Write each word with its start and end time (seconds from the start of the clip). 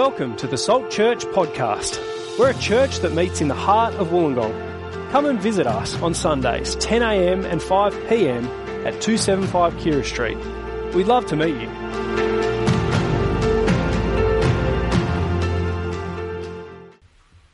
Welcome 0.00 0.34
to 0.36 0.46
the 0.46 0.56
Salt 0.56 0.90
Church 0.90 1.26
podcast. 1.26 1.98
We're 2.38 2.52
a 2.52 2.54
church 2.54 3.00
that 3.00 3.12
meets 3.12 3.42
in 3.42 3.48
the 3.48 3.54
heart 3.54 3.92
of 3.96 4.08
Wollongong. 4.08 5.10
Come 5.10 5.26
and 5.26 5.38
visit 5.38 5.66
us 5.66 5.94
on 6.00 6.14
Sundays, 6.14 6.74
10am 6.76 7.44
and 7.44 7.60
5pm 7.60 8.46
at 8.86 8.98
275 9.02 9.74
Keira 9.74 10.02
Street. 10.02 10.38
We'd 10.94 11.06
love 11.06 11.26
to 11.26 11.36
meet 11.36 11.54
you. 11.54 11.68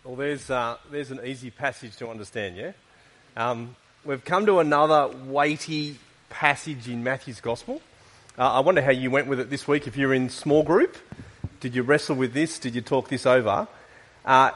Well, 0.04 0.14
there's, 0.14 0.48
uh, 0.48 0.76
there's 0.92 1.10
an 1.10 1.22
easy 1.24 1.50
passage 1.50 1.96
to 1.96 2.08
understand, 2.08 2.56
yeah? 2.56 2.72
Um, 3.36 3.74
we've 4.04 4.24
come 4.24 4.46
to 4.46 4.60
another 4.60 5.08
weighty 5.08 5.98
passage 6.30 6.88
in 6.88 7.02
Matthew's 7.02 7.40
Gospel. 7.40 7.82
Uh, 8.38 8.52
I 8.52 8.60
wonder 8.60 8.82
how 8.82 8.92
you 8.92 9.10
went 9.10 9.26
with 9.26 9.40
it 9.40 9.50
this 9.50 9.66
week 9.66 9.88
if 9.88 9.96
you're 9.96 10.14
in 10.14 10.30
small 10.30 10.62
group. 10.62 10.96
Did 11.60 11.74
you 11.74 11.82
wrestle 11.82 12.16
with 12.16 12.32
this? 12.32 12.58
Did 12.58 12.74
you 12.74 12.80
talk 12.80 13.08
this 13.08 13.26
over? 13.26 13.66
Uh, 14.24 14.50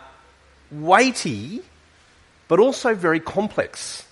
weighty, 0.71 1.63
but 2.49 2.59
also 2.59 2.95
very 2.95 3.21
complex. 3.21 4.07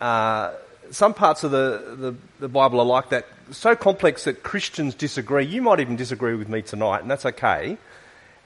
Uh, 0.00 0.52
some 0.90 1.14
parts 1.14 1.44
of 1.44 1.50
the, 1.50 1.94
the, 1.96 2.14
the, 2.40 2.48
Bible 2.48 2.80
are 2.80 2.86
like 2.86 3.10
that, 3.10 3.26
so 3.50 3.74
complex 3.74 4.24
that 4.24 4.42
Christians 4.42 4.94
disagree. 4.94 5.46
You 5.46 5.62
might 5.62 5.80
even 5.80 5.96
disagree 5.96 6.34
with 6.34 6.48
me 6.48 6.62
tonight, 6.62 7.00
and 7.00 7.10
that's 7.10 7.24
okay 7.24 7.78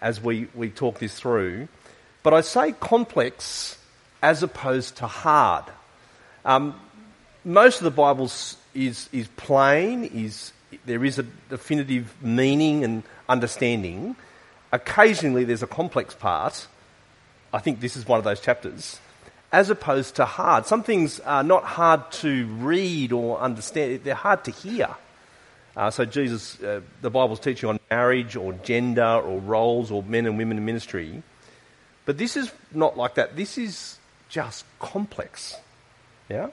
as 0.01 0.21
we, 0.21 0.49
we 0.55 0.71
talk 0.71 0.99
this 0.99 1.19
through. 1.19 1.69
But 2.23 2.35
I 2.35 2.41
say 2.43 2.73
complex 2.73 3.79
as 4.23 4.43
opposed 4.43 4.97
to 4.99 5.07
hard. 5.07 5.65
Um, 6.45 6.79
most 7.45 7.79
of 7.79 7.85
the 7.85 7.91
Bible 7.91 8.31
is, 8.75 9.09
is 9.13 9.29
plain, 9.37 10.05
is, 10.05 10.53
there 10.85 11.05
is 11.05 11.19
a 11.19 11.23
definitive 11.49 12.15
meaning 12.23 12.85
and 12.85 13.03
understanding. 13.29 14.17
Occasionally 14.73 15.45
there's 15.45 15.63
a 15.63 15.67
complex 15.67 16.15
part. 16.15 16.67
I 17.53 17.59
think 17.59 17.81
this 17.81 17.97
is 17.97 18.07
one 18.07 18.19
of 18.19 18.25
those 18.25 18.41
chapters. 18.41 19.01
As 19.53 19.71
opposed 19.71 20.17
to 20.17 20.25
hard. 20.25 20.67
Some 20.67 20.83
things 20.83 21.21
are 21.21 21.43
not 21.43 21.65
hard 21.65 22.11
to 22.13 22.47
read 22.47 23.13
or 23.13 23.39
understand, 23.41 24.01
they're 24.05 24.15
hard 24.15 24.45
to 24.45 24.51
hear. 24.51 24.89
Uh, 25.77 25.91
so 25.91 26.05
Jesus, 26.05 26.61
uh, 26.63 26.81
the 27.03 27.11
Bible's 27.11 27.41
teaching 27.41 27.69
on 27.69 27.79
marriage 27.91 28.35
or 28.35 28.53
gender 28.55 29.03
or 29.03 29.39
roles 29.41 29.91
or 29.91 30.03
men 30.03 30.27
and 30.27 30.39
women 30.39 30.57
in 30.57 30.65
ministry. 30.65 31.23
But 32.07 32.19
this 32.19 32.37
is 32.37 32.51
not 32.73 32.97
like 32.97 33.17
that. 33.17 33.37
This 33.37 33.59
is 33.59 33.99
just 34.29 34.65
complex. 34.79 35.57
Yeah? 36.29 36.49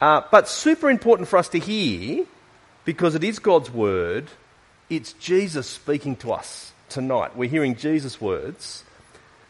Uh, 0.00 0.22
but 0.30 0.48
super 0.48 0.90
important 0.90 1.28
for 1.28 1.38
us 1.38 1.48
to 1.48 1.58
hear 1.58 2.26
because 2.86 3.14
it 3.14 3.22
is 3.22 3.38
God's 3.38 3.70
word 3.70 4.30
it's 4.88 5.12
Jesus 5.14 5.66
speaking 5.66 6.16
to 6.16 6.32
us 6.32 6.72
tonight. 6.88 7.36
We're 7.36 7.50
hearing 7.50 7.74
Jesus' 7.74 8.20
words. 8.20 8.84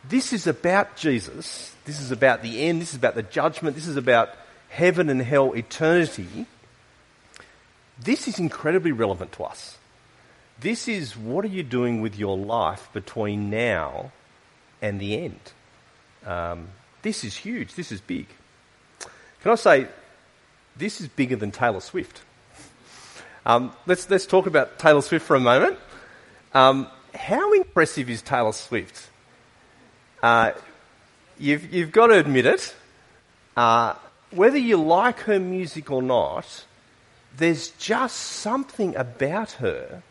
This 0.08 0.32
is 0.32 0.46
about 0.46 0.96
Jesus. 0.96 1.74
This 1.84 2.00
is 2.00 2.10
about 2.10 2.42
the 2.42 2.62
end. 2.62 2.80
This 2.80 2.90
is 2.90 2.96
about 2.96 3.16
the 3.16 3.22
judgment. 3.22 3.76
This 3.76 3.86
is 3.86 3.96
about 3.96 4.30
heaven 4.70 5.10
and 5.10 5.20
hell, 5.20 5.52
eternity. 5.52 6.46
This 8.02 8.28
is 8.28 8.38
incredibly 8.38 8.92
relevant 8.92 9.32
to 9.32 9.44
us. 9.44 9.76
This 10.58 10.88
is 10.88 11.16
what 11.16 11.44
are 11.44 11.48
you 11.48 11.62
doing 11.62 12.00
with 12.00 12.18
your 12.18 12.38
life 12.38 12.88
between 12.94 13.50
now 13.50 14.12
and 14.80 14.98
the 14.98 15.22
end? 15.22 15.40
Um, 16.24 16.68
this 17.02 17.24
is 17.24 17.36
huge. 17.36 17.74
This 17.74 17.92
is 17.92 18.00
big. 18.00 18.26
Can 19.42 19.52
I 19.52 19.56
say, 19.56 19.86
this 20.76 21.00
is 21.02 21.08
bigger 21.08 21.36
than 21.36 21.50
Taylor 21.50 21.80
Swift? 21.80 22.22
Um, 23.46 23.72
let's, 23.86 24.10
let's 24.10 24.26
talk 24.26 24.48
about 24.48 24.76
Taylor 24.80 25.02
Swift 25.02 25.24
for 25.24 25.36
a 25.36 25.40
moment. 25.40 25.78
Um, 26.52 26.88
how 27.14 27.52
impressive 27.52 28.10
is 28.10 28.20
Taylor 28.20 28.50
Swift? 28.50 29.08
Uh, 30.20 30.50
you've, 31.38 31.72
you've 31.72 31.92
got 31.92 32.08
to 32.08 32.14
admit 32.14 32.44
it. 32.44 32.74
Uh, 33.56 33.94
whether 34.32 34.58
you 34.58 34.82
like 34.82 35.20
her 35.20 35.38
music 35.38 35.92
or 35.92 36.02
not, 36.02 36.64
there's 37.36 37.68
just 37.78 38.16
something 38.16 38.96
about 38.96 39.52
her 39.52 40.02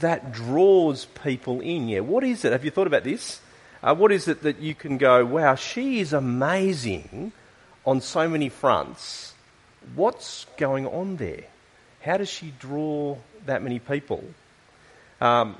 that 0.00 0.32
draws 0.32 1.06
people 1.24 1.62
in. 1.62 1.88
Yeah, 1.88 2.00
what 2.00 2.22
is 2.22 2.44
it? 2.44 2.52
Have 2.52 2.66
you 2.66 2.70
thought 2.70 2.86
about 2.86 3.04
this? 3.04 3.40
Uh, 3.82 3.94
what 3.94 4.12
is 4.12 4.28
it 4.28 4.42
that 4.42 4.58
you 4.58 4.74
can 4.74 4.98
go, 4.98 5.24
wow, 5.24 5.54
she 5.54 6.00
is 6.00 6.12
amazing 6.12 7.32
on 7.86 8.02
so 8.02 8.28
many 8.28 8.50
fronts? 8.50 9.32
What's 9.94 10.44
going 10.58 10.86
on 10.86 11.16
there? 11.16 11.44
How 12.04 12.16
does 12.16 12.28
she 12.28 12.52
draw 12.58 13.16
that 13.46 13.62
many 13.62 13.78
people? 13.78 14.24
Um, 15.20 15.56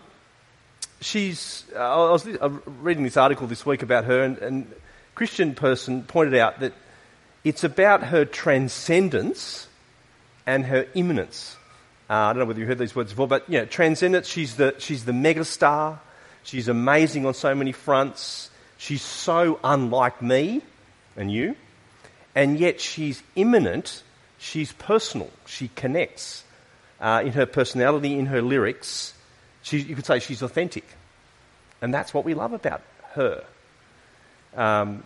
she's. 1.01 1.65
Uh, 1.75 2.09
I 2.09 2.11
was 2.11 2.27
uh, 2.27 2.49
reading 2.81 3.05
this 3.05 3.17
article 3.17 3.47
this 3.47 3.65
week 3.65 3.83
about 3.83 4.05
her, 4.05 4.23
and, 4.23 4.39
and 4.39 4.73
a 4.73 5.15
Christian 5.15 5.55
person 5.55 6.03
pointed 6.03 6.35
out 6.35 6.61
that 6.61 6.73
it's 7.45 7.63
about 7.63 8.03
her 8.05 8.25
transcendence 8.25 9.69
and 10.45 10.65
her 10.67 10.87
immanence. 10.95 11.57
Uh, 12.11 12.15
I 12.15 12.33
don't 12.33 12.41
know 12.41 12.47
whether 12.47 12.61
you 12.61 12.67
heard 12.67 12.79
these 12.79 12.97
words 12.97 13.13
before, 13.13 13.29
but 13.29 13.49
yeah, 13.49 13.65
transcendence. 13.65 14.27
She's 14.27 14.57
the 14.57 14.75
she's 14.79 15.05
the 15.05 15.13
megastar. 15.13 16.01
She's 16.43 16.67
amazing 16.67 17.25
on 17.25 17.35
so 17.35 17.55
many 17.55 17.71
fronts. 17.71 18.51
She's 18.79 19.03
so 19.03 19.61
unlike 19.63 20.21
me 20.21 20.63
and 21.17 21.31
you, 21.31 21.55
and 22.35 22.59
yet 22.59 22.81
she's 22.81 23.23
immanent 23.37 24.03
she's 24.43 24.73
personal. 24.73 25.31
She 25.47 25.71
connects 25.77 26.43
uh, 27.01 27.23
in 27.25 27.33
her 27.33 27.47
personality, 27.47 28.19
in 28.19 28.27
her 28.27 28.43
lyrics. 28.43 29.15
She, 29.63 29.79
you 29.79 29.95
could 29.95 30.05
say 30.05 30.19
she's 30.19 30.43
authentic. 30.43 30.85
And 31.81 31.95
that's 31.95 32.13
what 32.13 32.25
we 32.25 32.35
love 32.35 32.53
about 32.53 32.83
her. 33.13 33.45
Um, 34.55 35.05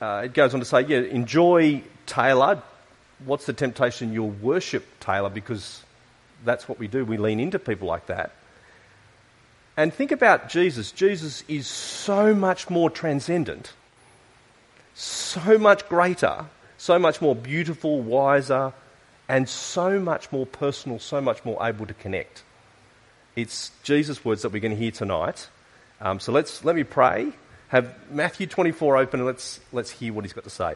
uh, 0.00 0.22
it 0.26 0.34
goes 0.34 0.52
on 0.54 0.60
to 0.60 0.66
say, 0.66 0.82
yeah, 0.82 0.98
enjoy 0.98 1.82
Taylor. 2.06 2.62
What's 3.24 3.46
the 3.46 3.54
temptation? 3.54 4.12
You'll 4.12 4.28
worship 4.28 4.84
Taylor 5.00 5.30
because 5.30 5.82
that's 6.44 6.68
what 6.68 6.78
we 6.78 6.86
do. 6.86 7.04
We 7.04 7.16
lean 7.16 7.40
into 7.40 7.58
people 7.58 7.88
like 7.88 8.06
that. 8.06 8.32
And 9.76 9.92
think 9.92 10.12
about 10.12 10.50
Jesus. 10.50 10.92
Jesus 10.92 11.42
is 11.48 11.66
so 11.66 12.34
much 12.34 12.68
more 12.68 12.90
transcendent, 12.90 13.72
so 14.94 15.58
much 15.58 15.88
greater 15.88 16.46
so 16.84 16.98
much 16.98 17.22
more 17.22 17.34
beautiful, 17.34 18.02
wiser, 18.02 18.70
and 19.26 19.48
so 19.48 19.98
much 19.98 20.30
more 20.30 20.44
personal, 20.44 20.98
so 20.98 21.18
much 21.18 21.42
more 21.42 21.66
able 21.66 21.86
to 21.86 21.94
connect. 21.94 22.42
It's 23.34 23.70
Jesus' 23.84 24.22
words 24.22 24.42
that 24.42 24.52
we're 24.52 24.60
going 24.60 24.76
to 24.76 24.82
hear 24.82 24.90
tonight. 24.90 25.48
Um, 26.02 26.20
so 26.20 26.30
let's 26.30 26.62
let 26.62 26.76
me 26.76 26.84
pray. 26.84 27.32
Have 27.68 27.94
Matthew 28.10 28.46
24 28.46 28.98
open 28.98 29.20
and 29.20 29.26
let's 29.26 29.60
let's 29.72 29.92
hear 29.92 30.12
what 30.12 30.26
he's 30.26 30.34
got 30.34 30.44
to 30.44 30.50
say. 30.50 30.74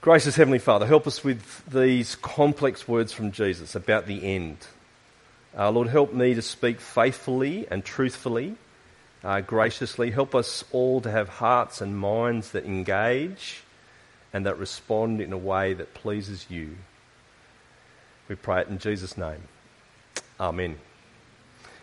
Gracious 0.00 0.36
Heavenly 0.36 0.60
Father, 0.60 0.86
help 0.86 1.08
us 1.08 1.24
with 1.24 1.66
these 1.66 2.14
complex 2.14 2.86
words 2.86 3.12
from 3.12 3.32
Jesus 3.32 3.74
about 3.74 4.06
the 4.06 4.22
end. 4.22 4.58
Uh, 5.58 5.72
Lord, 5.72 5.88
help 5.88 6.12
me 6.12 6.34
to 6.34 6.42
speak 6.42 6.78
faithfully 6.78 7.66
and 7.68 7.84
truthfully 7.84 8.54
uh, 9.24 9.40
graciously. 9.40 10.10
Help 10.10 10.34
us 10.34 10.64
all 10.72 11.00
to 11.00 11.10
have 11.10 11.28
hearts 11.28 11.80
and 11.80 11.98
minds 11.98 12.52
that 12.52 12.64
engage 12.64 13.62
and 14.32 14.46
that 14.46 14.58
respond 14.58 15.20
in 15.20 15.32
a 15.32 15.38
way 15.38 15.74
that 15.74 15.94
pleases 15.94 16.46
you. 16.48 16.76
We 18.28 18.34
pray 18.34 18.62
it 18.62 18.68
in 18.68 18.78
Jesus' 18.78 19.16
name. 19.16 19.42
Amen. 20.38 20.78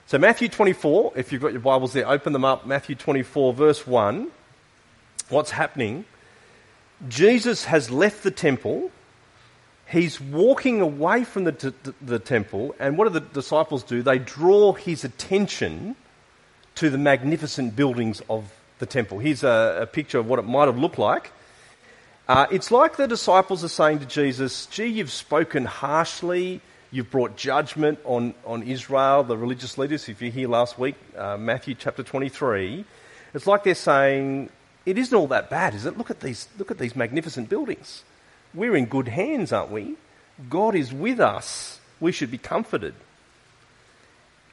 So, 0.05 0.17
Matthew 0.17 0.49
24, 0.49 1.13
if 1.15 1.31
you've 1.31 1.41
got 1.41 1.53
your 1.53 1.61
Bibles 1.61 1.93
there, 1.93 2.07
open 2.07 2.33
them 2.33 2.45
up. 2.45 2.67
Matthew 2.67 2.95
24, 2.95 3.53
verse 3.53 3.87
1. 3.87 4.29
What's 5.29 5.51
happening? 5.51 6.05
Jesus 7.07 7.65
has 7.65 7.89
left 7.89 8.23
the 8.23 8.31
temple. 8.31 8.91
He's 9.87 10.19
walking 10.19 10.81
away 10.81 11.23
from 11.23 11.45
the, 11.45 11.51
t- 11.53 11.93
the 12.01 12.19
temple. 12.19 12.75
And 12.79 12.97
what 12.97 13.05
do 13.05 13.19
the 13.19 13.21
disciples 13.21 13.83
do? 13.83 14.03
They 14.03 14.19
draw 14.19 14.73
his 14.73 15.03
attention 15.03 15.95
to 16.75 16.89
the 16.89 16.97
magnificent 16.97 17.75
buildings 17.75 18.21
of 18.29 18.51
the 18.79 18.85
temple. 18.85 19.19
Here's 19.19 19.43
a, 19.43 19.79
a 19.81 19.85
picture 19.85 20.19
of 20.19 20.27
what 20.27 20.39
it 20.39 20.43
might 20.43 20.65
have 20.65 20.77
looked 20.77 20.97
like. 20.97 21.31
Uh, 22.27 22.47
it's 22.51 22.71
like 22.71 22.95
the 22.95 23.07
disciples 23.07 23.63
are 23.63 23.69
saying 23.69 23.99
to 23.99 24.05
Jesus, 24.05 24.65
Gee, 24.67 24.87
you've 24.87 25.11
spoken 25.11 25.65
harshly. 25.65 26.61
You've 26.91 27.09
brought 27.09 27.35
judgment 27.35 27.99
on, 28.05 28.33
on 28.45 28.63
Israel, 28.63 29.23
the 29.23 29.35
religious 29.35 29.77
leaders. 29.77 30.07
If 30.07 30.21
you're 30.21 30.31
here 30.31 30.47
last 30.47 30.77
week, 30.77 30.95
uh, 31.17 31.37
Matthew 31.37 31.75
chapter 31.75 32.03
23, 32.03 32.85
it's 33.33 33.47
like 33.47 33.63
they're 33.63 33.75
saying, 33.75 34.49
It 34.85 34.97
isn't 34.97 35.15
all 35.17 35.27
that 35.27 35.49
bad, 35.49 35.73
is 35.73 35.85
it? 35.85 35.97
Look 35.97 36.11
at 36.11 36.19
these, 36.19 36.47
look 36.57 36.71
at 36.71 36.77
these 36.77 36.95
magnificent 36.95 37.49
buildings. 37.49 38.03
We're 38.53 38.75
in 38.75 38.85
good 38.85 39.07
hands, 39.07 39.51
aren't 39.51 39.71
we? 39.71 39.95
God 40.49 40.75
is 40.75 40.93
with 40.93 41.19
us. 41.19 41.79
We 41.99 42.11
should 42.11 42.31
be 42.31 42.37
comforted 42.37 42.93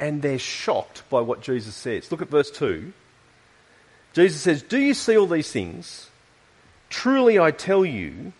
and 0.00 0.22
they're 0.22 0.38
shocked 0.38 1.08
by 1.10 1.20
what 1.20 1.42
Jesus 1.42 1.74
says. 1.74 2.10
Look 2.10 2.22
at 2.22 2.28
verse 2.28 2.50
2. 2.50 2.92
Jesus 4.14 4.40
says, 4.40 4.62
Do 4.62 4.78
you 4.78 4.94
see 4.94 5.16
all 5.16 5.26
these 5.26 5.52
things? 5.52 6.08
Truly 6.88 7.38
I 7.38 7.52
tell 7.52 7.84
you, 7.84 8.32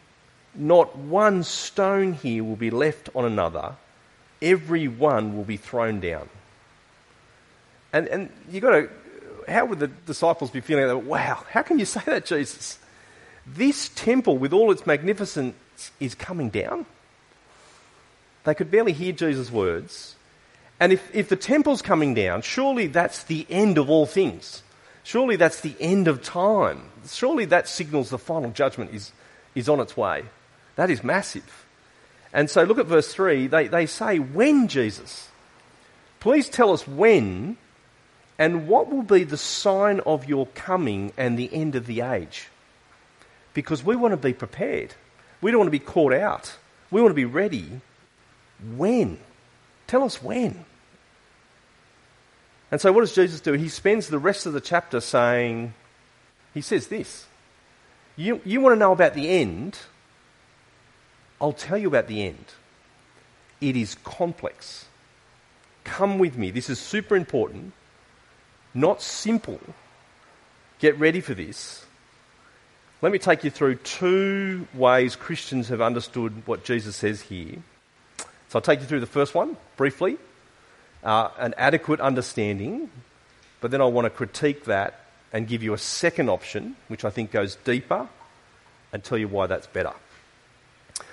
not 0.54 0.96
one 0.96 1.44
stone 1.44 2.14
here 2.14 2.42
will 2.42 2.56
be 2.56 2.70
left 2.70 3.08
on 3.14 3.24
another 3.24 3.76
every 4.42 4.88
one 4.88 5.36
will 5.36 5.44
be 5.44 5.56
thrown 5.56 6.00
down. 6.00 6.28
And, 7.92 8.06
and 8.08 8.30
you've 8.50 8.62
got 8.62 8.70
to, 8.70 8.90
how 9.48 9.66
would 9.66 9.80
the 9.80 9.88
disciples 9.88 10.50
be 10.50 10.60
feeling? 10.60 10.86
Like, 10.86 11.04
wow, 11.04 11.44
how 11.50 11.62
can 11.62 11.78
you 11.78 11.84
say 11.84 12.00
that, 12.06 12.26
Jesus? 12.26 12.78
This 13.46 13.88
temple 13.90 14.38
with 14.38 14.52
all 14.52 14.70
its 14.70 14.86
magnificence 14.86 15.54
is 15.98 16.14
coming 16.14 16.50
down. 16.50 16.86
They 18.44 18.54
could 18.54 18.70
barely 18.70 18.92
hear 18.92 19.12
Jesus' 19.12 19.50
words. 19.50 20.16
And 20.80 20.92
if, 20.94 21.14
if 21.14 21.28
the 21.28 21.36
temple's 21.36 21.82
coming 21.82 22.14
down, 22.14 22.40
surely 22.40 22.86
that's 22.86 23.24
the 23.24 23.46
end 23.50 23.76
of 23.76 23.90
all 23.90 24.06
things. 24.06 24.62
Surely 25.04 25.36
that's 25.36 25.60
the 25.60 25.76
end 25.78 26.08
of 26.08 26.22
time. 26.22 26.82
Surely 27.06 27.44
that 27.46 27.68
signals 27.68 28.08
the 28.08 28.18
final 28.18 28.50
judgment 28.50 28.92
is, 28.94 29.12
is 29.54 29.68
on 29.68 29.78
its 29.78 29.96
way. 29.96 30.24
That 30.76 30.90
is 30.90 31.04
massive. 31.04 31.66
And 32.32 32.48
so 32.48 32.62
look 32.62 32.78
at 32.78 32.86
verse 32.86 33.12
3. 33.12 33.48
They, 33.48 33.68
they 33.68 33.86
say, 33.86 34.18
When, 34.18 34.68
Jesus? 34.68 35.28
Please 36.20 36.48
tell 36.48 36.72
us 36.72 36.86
when, 36.86 37.56
and 38.38 38.68
what 38.68 38.90
will 38.90 39.02
be 39.02 39.24
the 39.24 39.38
sign 39.38 40.00
of 40.00 40.28
your 40.28 40.46
coming 40.48 41.12
and 41.16 41.38
the 41.38 41.52
end 41.52 41.76
of 41.76 41.86
the 41.86 42.02
age? 42.02 42.48
Because 43.52 43.82
we 43.82 43.96
want 43.96 44.12
to 44.12 44.16
be 44.16 44.34
prepared. 44.34 44.94
We 45.40 45.50
don't 45.50 45.60
want 45.60 45.68
to 45.68 45.72
be 45.72 45.78
caught 45.78 46.12
out. 46.12 46.54
We 46.90 47.00
want 47.00 47.10
to 47.10 47.16
be 47.16 47.24
ready. 47.24 47.80
When? 48.76 49.18
Tell 49.86 50.04
us 50.04 50.22
when. 50.22 50.64
And 52.70 52.80
so, 52.80 52.92
what 52.92 53.00
does 53.00 53.14
Jesus 53.14 53.40
do? 53.40 53.52
He 53.54 53.68
spends 53.68 54.08
the 54.08 54.18
rest 54.18 54.46
of 54.46 54.52
the 54.52 54.60
chapter 54.60 55.00
saying, 55.00 55.74
He 56.54 56.60
says 56.60 56.86
this 56.86 57.26
You, 58.16 58.40
you 58.44 58.60
want 58.60 58.74
to 58.74 58.78
know 58.78 58.92
about 58.92 59.14
the 59.14 59.28
end? 59.28 59.78
I'll 61.40 61.52
tell 61.52 61.78
you 61.78 61.88
about 61.88 62.06
the 62.06 62.24
end. 62.26 62.44
It 63.60 63.76
is 63.76 63.96
complex. 64.04 64.86
Come 65.84 66.18
with 66.18 66.36
me. 66.36 66.50
This 66.50 66.70
is 66.70 66.78
super 66.78 67.16
important, 67.16 67.72
not 68.74 69.02
simple. 69.02 69.60
Get 70.78 70.98
ready 70.98 71.20
for 71.20 71.34
this. 71.34 71.84
Let 73.02 73.12
me 73.12 73.18
take 73.18 73.44
you 73.44 73.50
through 73.50 73.76
two 73.76 74.66
ways 74.74 75.16
Christians 75.16 75.68
have 75.68 75.80
understood 75.80 76.46
what 76.46 76.64
Jesus 76.64 76.96
says 76.96 77.22
here. 77.22 77.56
So 78.48 78.58
I'll 78.58 78.62
take 78.62 78.80
you 78.80 78.86
through 78.86 79.00
the 79.00 79.06
first 79.06 79.34
one 79.34 79.56
briefly, 79.76 80.18
uh, 81.04 81.30
an 81.38 81.54
adequate 81.56 82.00
understanding, 82.00 82.90
but 83.60 83.70
then 83.70 83.80
I 83.80 83.84
want 83.86 84.06
to 84.06 84.10
critique 84.10 84.64
that 84.64 85.00
and 85.32 85.46
give 85.46 85.62
you 85.62 85.74
a 85.74 85.78
second 85.78 86.28
option, 86.28 86.76
which 86.88 87.04
I 87.04 87.10
think 87.10 87.30
goes 87.30 87.56
deeper, 87.56 88.08
and 88.92 89.02
tell 89.02 89.18
you 89.18 89.28
why 89.28 89.46
that's 89.46 89.66
better. 89.66 89.92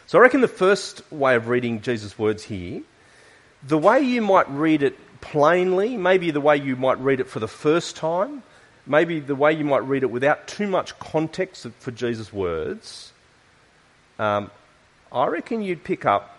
So 0.08 0.18
I 0.18 0.22
reckon 0.22 0.42
the 0.42 0.48
first 0.48 1.10
way 1.12 1.36
of 1.36 1.48
reading 1.48 1.82
Jesus' 1.82 2.18
words 2.18 2.44
here, 2.44 2.82
the 3.64 3.78
way 3.78 4.02
you 4.02 4.22
might 4.22 4.50
read 4.50 4.84
it 4.84 4.98
plainly, 5.22 5.98
maybe 5.98 6.32
the 6.32 6.42
way 6.42 6.58
you 6.58 6.76
might 6.76 7.00
read 7.00 7.20
it 7.20 7.28
for 7.28 7.40
the 7.40 7.48
first 7.48 7.96
time, 7.96 8.44
maybe 8.86 9.20
the 9.20 9.36
way 9.36 9.54
you 9.54 9.66
might 9.66 9.84
read 9.84 10.04
it 10.04 10.12
without 10.12 10.48
too 10.48 10.68
much 10.68 10.98
context 11.00 11.68
for 11.80 11.92
Jesus' 11.92 12.32
words, 12.32 13.12
um, 14.20 14.50
I 15.12 15.28
reckon 15.28 15.62
you'd 15.62 15.84
pick 15.84 16.06
up 16.06 16.34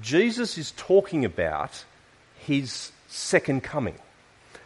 Jesus 0.00 0.56
is 0.56 0.72
talking 0.76 1.24
about 1.24 1.84
his 2.46 2.92
second 3.08 3.62
coming. 3.62 3.96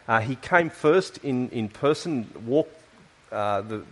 Uh, 0.07 0.19
he 0.19 0.35
came 0.35 0.69
first 0.69 1.17
in, 1.19 1.49
in 1.49 1.67
person, 1.67 2.29
walked, 2.45 2.75
uh, 3.31 3.61
the, 3.61 3.83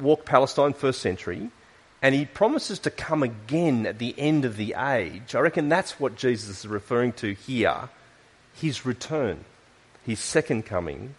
walked 0.00 0.26
Palestine 0.26 0.72
first 0.72 1.00
century, 1.00 1.50
and 2.00 2.14
he 2.14 2.24
promises 2.24 2.80
to 2.80 2.90
come 2.90 3.22
again 3.22 3.86
at 3.86 3.98
the 3.98 4.14
end 4.18 4.44
of 4.44 4.56
the 4.56 4.74
age. 4.74 5.34
I 5.34 5.40
reckon 5.40 5.68
that's 5.68 6.00
what 6.00 6.16
Jesus 6.16 6.64
is 6.64 6.66
referring 6.66 7.12
to 7.14 7.34
here 7.34 7.88
his 8.54 8.84
return, 8.84 9.44
his 10.04 10.20
second 10.20 10.66
coming, 10.66 11.14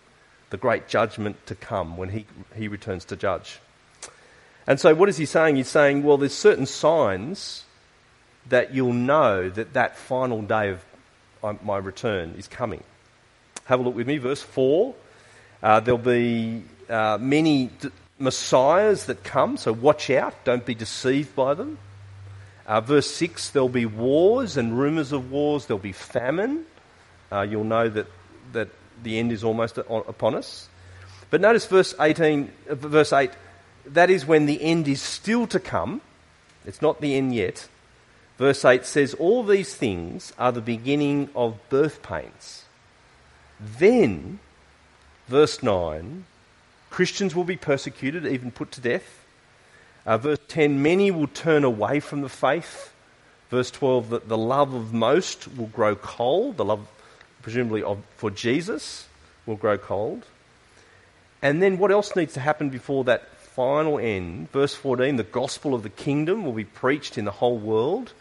the 0.49 0.57
great 0.57 0.87
judgment 0.87 1.43
to 1.47 1.55
come 1.55 1.97
when 1.97 2.09
he, 2.09 2.25
he 2.55 2.67
returns 2.67 3.05
to 3.05 3.15
judge. 3.15 3.59
And 4.67 4.79
so, 4.79 4.93
what 4.93 5.09
is 5.09 5.17
he 5.17 5.25
saying? 5.25 5.55
He's 5.55 5.67
saying, 5.67 6.03
well, 6.03 6.17
there's 6.17 6.33
certain 6.33 6.65
signs 6.65 7.63
that 8.49 8.73
you'll 8.73 8.93
know 8.93 9.49
that 9.49 9.73
that 9.73 9.97
final 9.97 10.41
day 10.41 10.69
of 10.69 10.83
my 11.63 11.78
return 11.78 12.36
is 12.38 12.48
coming. 12.48 12.84
Have 13.66 13.80
a 13.80 13.84
look 13.84 13.95
with 13.95 14.07
me, 14.07 14.18
verse 14.18 14.42
4. 14.42 14.94
Uh, 15.62 15.80
there'll 15.80 15.98
be 15.98 16.63
uh, 16.90 17.18
many 17.19 17.68
d- 17.68 17.90
messiahs 18.19 19.06
that 19.06 19.24
come, 19.24 19.57
so 19.57 19.72
watch 19.72 20.10
out, 20.10 20.34
don't 20.44 20.66
be 20.66 20.75
deceived 20.75 21.36
by 21.36 21.54
them. 21.54 21.78
Uh, 22.66 22.80
verse 22.81 23.10
6 23.12 23.50
there'll 23.50 23.69
be 23.69 23.86
wars 23.86 24.56
and 24.57 24.78
rumours 24.78 25.12
of 25.12 25.31
wars, 25.31 25.66
there'll 25.66 25.80
be 25.80 25.92
famine. 25.92 26.66
Uh, 27.31 27.42
you'll 27.42 27.63
know 27.63 27.90
that, 27.90 28.07
that 28.54 28.69
the 29.01 29.19
end 29.19 29.31
is 29.31 29.44
almost 29.44 29.78
upon 29.78 30.36
us. 30.36 30.68
But 31.30 31.42
notice 31.42 31.66
verse 31.66 31.94
18, 32.00 32.51
uh, 32.69 32.75
verse 32.75 33.12
8, 33.12 33.31
that 33.88 34.10
is 34.10 34.25
when 34.25 34.45
the 34.45 34.62
end 34.62 34.88
is 34.88 35.01
still 35.01 35.48
to 35.48 35.60
come. 35.60 36.01
It's 36.66 36.81
not 36.81 37.01
the 37.01 37.16
end 37.16 37.34
yet. 37.34 37.68
Verse 38.44 38.66
8 38.66 38.86
says, 38.86 39.13
All 39.13 39.42
these 39.42 39.74
things 39.74 40.34
are 40.38 40.51
the 40.51 40.60
beginning 40.60 41.30
of 41.34 41.57
birth 41.69 42.04
pains. 42.04 42.66
Then, 43.57 44.40
verse 45.30 45.63
9, 45.63 46.25
Christians 46.90 47.34
will 47.34 47.45
be 47.45 47.56
persecuted, 47.56 48.25
even 48.25 48.51
put 48.51 48.74
to 48.74 48.81
death. 48.81 49.24
Uh, 50.06 50.18
verse 50.18 50.40
10 50.50 50.84
Many 50.84 51.10
will 51.10 51.28
turn 51.28 51.63
away 51.63 52.01
from 52.01 52.19
the 52.19 52.28
faith. 52.28 52.94
Verse 53.50 53.72
12 53.72 54.10
that 54.10 54.28
the 54.28 54.38
love 54.38 54.74
of 54.74 54.94
most 54.94 55.48
will 55.56 55.68
grow 55.68 55.95
cold. 55.95 56.57
The 56.57 56.66
love, 56.66 56.86
presumably, 57.44 57.81
of, 57.81 58.00
for 58.18 58.30
Jesus 58.30 59.07
will 59.45 59.56
grow 59.56 59.78
cold. 59.78 60.25
And 61.42 61.62
then 61.62 61.78
what 61.78 61.92
else 61.92 62.13
needs 62.13 62.34
to 62.34 62.42
happen 62.42 62.69
before 62.69 63.06
that 63.06 63.38
final 63.38 64.00
end? 64.00 64.51
Verse 64.51 64.75
14 64.75 65.16
the 65.16 65.24
gospel 65.24 65.74
of 65.74 65.84
the 65.84 65.90
kingdom 65.90 66.44
will 66.44 66.51
be 66.51 66.66
preached 66.66 67.18
in 67.18 67.24
the 67.24 67.31
whole 67.31 67.57
world 67.57 68.12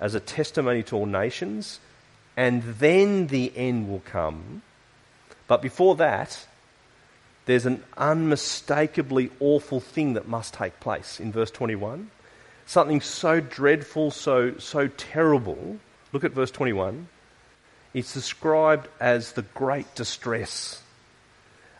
as 0.00 0.14
a 0.14 0.20
testimony 0.20 0.82
to 0.84 0.96
all 0.96 1.06
nations. 1.06 1.80
And 2.36 2.62
then 2.62 3.28
the 3.28 3.52
end 3.56 3.88
will 3.88 4.02
come. 4.04 4.62
But 5.48 5.62
before 5.62 5.96
that, 5.96 6.46
there's 7.46 7.66
an 7.66 7.82
unmistakably 7.96 9.30
awful 9.40 9.80
thing 9.80 10.14
that 10.14 10.28
must 10.28 10.54
take 10.54 10.80
place 10.80 11.20
in 11.20 11.32
verse 11.32 11.50
21. 11.50 12.10
Something 12.66 13.00
so 13.00 13.40
dreadful, 13.40 14.10
so, 14.10 14.58
so 14.58 14.88
terrible. 14.88 15.78
Look 16.12 16.24
at 16.24 16.32
verse 16.32 16.50
21. 16.50 17.08
It's 17.94 18.12
described 18.12 18.88
as 19.00 19.32
the 19.32 19.42
great 19.42 19.94
distress. 19.94 20.82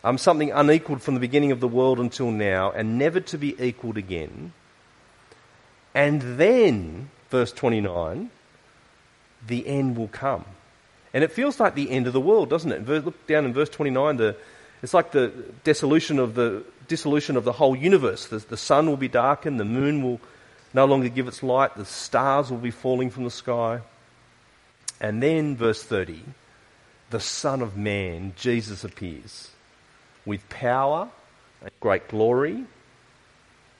Um, 0.03 0.17
something 0.17 0.51
unequaled 0.51 1.01
from 1.01 1.15
the 1.15 1.19
beginning 1.19 1.51
of 1.51 1.59
the 1.59 1.67
world 1.67 1.99
until 1.99 2.31
now 2.31 2.71
and 2.71 2.97
never 2.97 3.19
to 3.19 3.37
be 3.37 3.61
equaled 3.61 3.97
again. 3.97 4.53
And 5.93 6.39
then, 6.39 7.09
verse 7.29 7.51
29, 7.51 8.29
the 9.45 9.67
end 9.67 9.97
will 9.97 10.07
come. 10.07 10.45
And 11.13 11.23
it 11.23 11.31
feels 11.31 11.59
like 11.59 11.75
the 11.75 11.89
end 11.89 12.07
of 12.07 12.13
the 12.13 12.21
world, 12.21 12.49
doesn't 12.49 12.71
it? 12.71 12.87
Look 12.87 13.27
down 13.27 13.45
in 13.45 13.53
verse 13.53 13.69
29, 13.69 14.17
the, 14.17 14.35
it's 14.83 14.93
like 14.93 15.11
the 15.11 15.31
dissolution 15.63 16.19
of 16.19 16.35
the 16.35 16.63
dissolution 16.87 17.35
of 17.37 17.43
the 17.43 17.51
whole 17.51 17.75
universe. 17.75 18.27
The, 18.27 18.37
the 18.39 18.57
sun 18.57 18.87
will 18.87 18.97
be 18.97 19.07
darkened, 19.07 19.59
the 19.59 19.65
moon 19.65 20.03
will 20.03 20.19
no 20.73 20.85
longer 20.85 21.09
give 21.09 21.27
its 21.27 21.43
light, 21.43 21.75
the 21.75 21.85
stars 21.85 22.51
will 22.51 22.57
be 22.57 22.71
falling 22.71 23.09
from 23.09 23.23
the 23.23 23.31
sky. 23.31 23.81
And 24.99 25.21
then, 25.21 25.55
verse 25.55 25.83
30, 25.83 26.21
the 27.09 27.19
Son 27.19 27.61
of 27.61 27.77
Man, 27.77 28.33
Jesus, 28.35 28.83
appears 28.83 29.51
with 30.25 30.47
power 30.49 31.09
and 31.61 31.71
great 31.79 32.07
glory. 32.07 32.65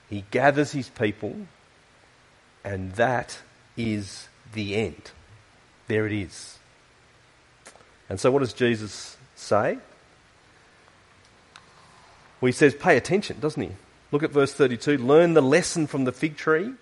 He 0.08 0.24
gathers 0.30 0.72
his 0.72 0.88
people, 0.88 1.36
and 2.68 2.92
that 2.96 3.38
is 3.78 4.28
the 4.52 4.76
end. 4.76 5.10
There 5.86 6.06
it 6.06 6.12
is. 6.12 6.58
And 8.10 8.20
so, 8.20 8.30
what 8.30 8.40
does 8.40 8.52
Jesus 8.52 9.16
say? 9.36 9.78
Well, 12.40 12.46
he 12.46 12.52
says, 12.52 12.74
pay 12.74 12.98
attention, 12.98 13.40
doesn't 13.40 13.62
he? 13.62 13.70
Look 14.12 14.22
at 14.22 14.32
verse 14.32 14.52
32. 14.52 14.98
Learn 14.98 15.32
the 15.32 15.40
lesson 15.40 15.86
from 15.86 16.04
the 16.04 16.12
fig 16.12 16.36
tree. 16.36 16.72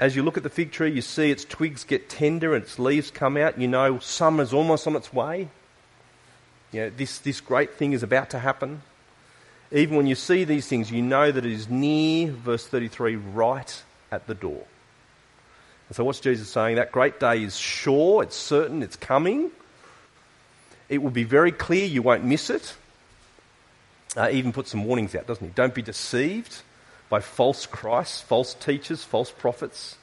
As 0.00 0.16
you 0.16 0.24
look 0.24 0.36
at 0.36 0.42
the 0.42 0.50
fig 0.50 0.72
tree, 0.72 0.90
you 0.90 1.00
see 1.00 1.30
its 1.30 1.44
twigs 1.44 1.84
get 1.84 2.08
tender 2.08 2.52
and 2.52 2.64
its 2.64 2.80
leaves 2.80 3.12
come 3.12 3.36
out. 3.36 3.60
You 3.60 3.68
know 3.68 4.00
summer's 4.00 4.52
almost 4.52 4.88
on 4.88 4.96
its 4.96 5.12
way. 5.12 5.48
You 6.72 6.80
know, 6.80 6.90
this, 6.90 7.18
this 7.18 7.40
great 7.40 7.74
thing 7.74 7.92
is 7.92 8.02
about 8.02 8.30
to 8.30 8.40
happen. 8.40 8.82
Even 9.70 9.96
when 9.96 10.08
you 10.08 10.16
see 10.16 10.42
these 10.42 10.66
things, 10.66 10.90
you 10.90 11.02
know 11.02 11.30
that 11.30 11.46
it 11.46 11.52
is 11.52 11.68
near, 11.68 12.32
verse 12.32 12.66
33, 12.66 13.14
right 13.14 13.82
at 14.12 14.26
the 14.28 14.34
door. 14.34 14.62
And 15.88 15.96
so, 15.96 16.04
what's 16.04 16.20
Jesus 16.20 16.48
saying? 16.48 16.76
That 16.76 16.92
great 16.92 17.18
day 17.18 17.42
is 17.42 17.56
sure, 17.56 18.22
it's 18.22 18.36
certain, 18.36 18.82
it's 18.82 18.96
coming. 18.96 19.50
It 20.88 21.02
will 21.02 21.10
be 21.10 21.24
very 21.24 21.52
clear, 21.52 21.84
you 21.86 22.02
won't 22.02 22.24
miss 22.24 22.50
it. 22.50 22.76
Uh, 24.16 24.28
even 24.30 24.52
puts 24.52 24.70
some 24.70 24.84
warnings 24.84 25.14
out, 25.14 25.26
doesn't 25.26 25.46
he? 25.46 25.52
Don't 25.54 25.74
be 25.74 25.82
deceived 25.82 26.62
by 27.08 27.20
false 27.20 27.66
Christs, 27.66 28.20
false 28.20 28.54
teachers, 28.54 29.02
false 29.02 29.30
prophets. 29.30 29.96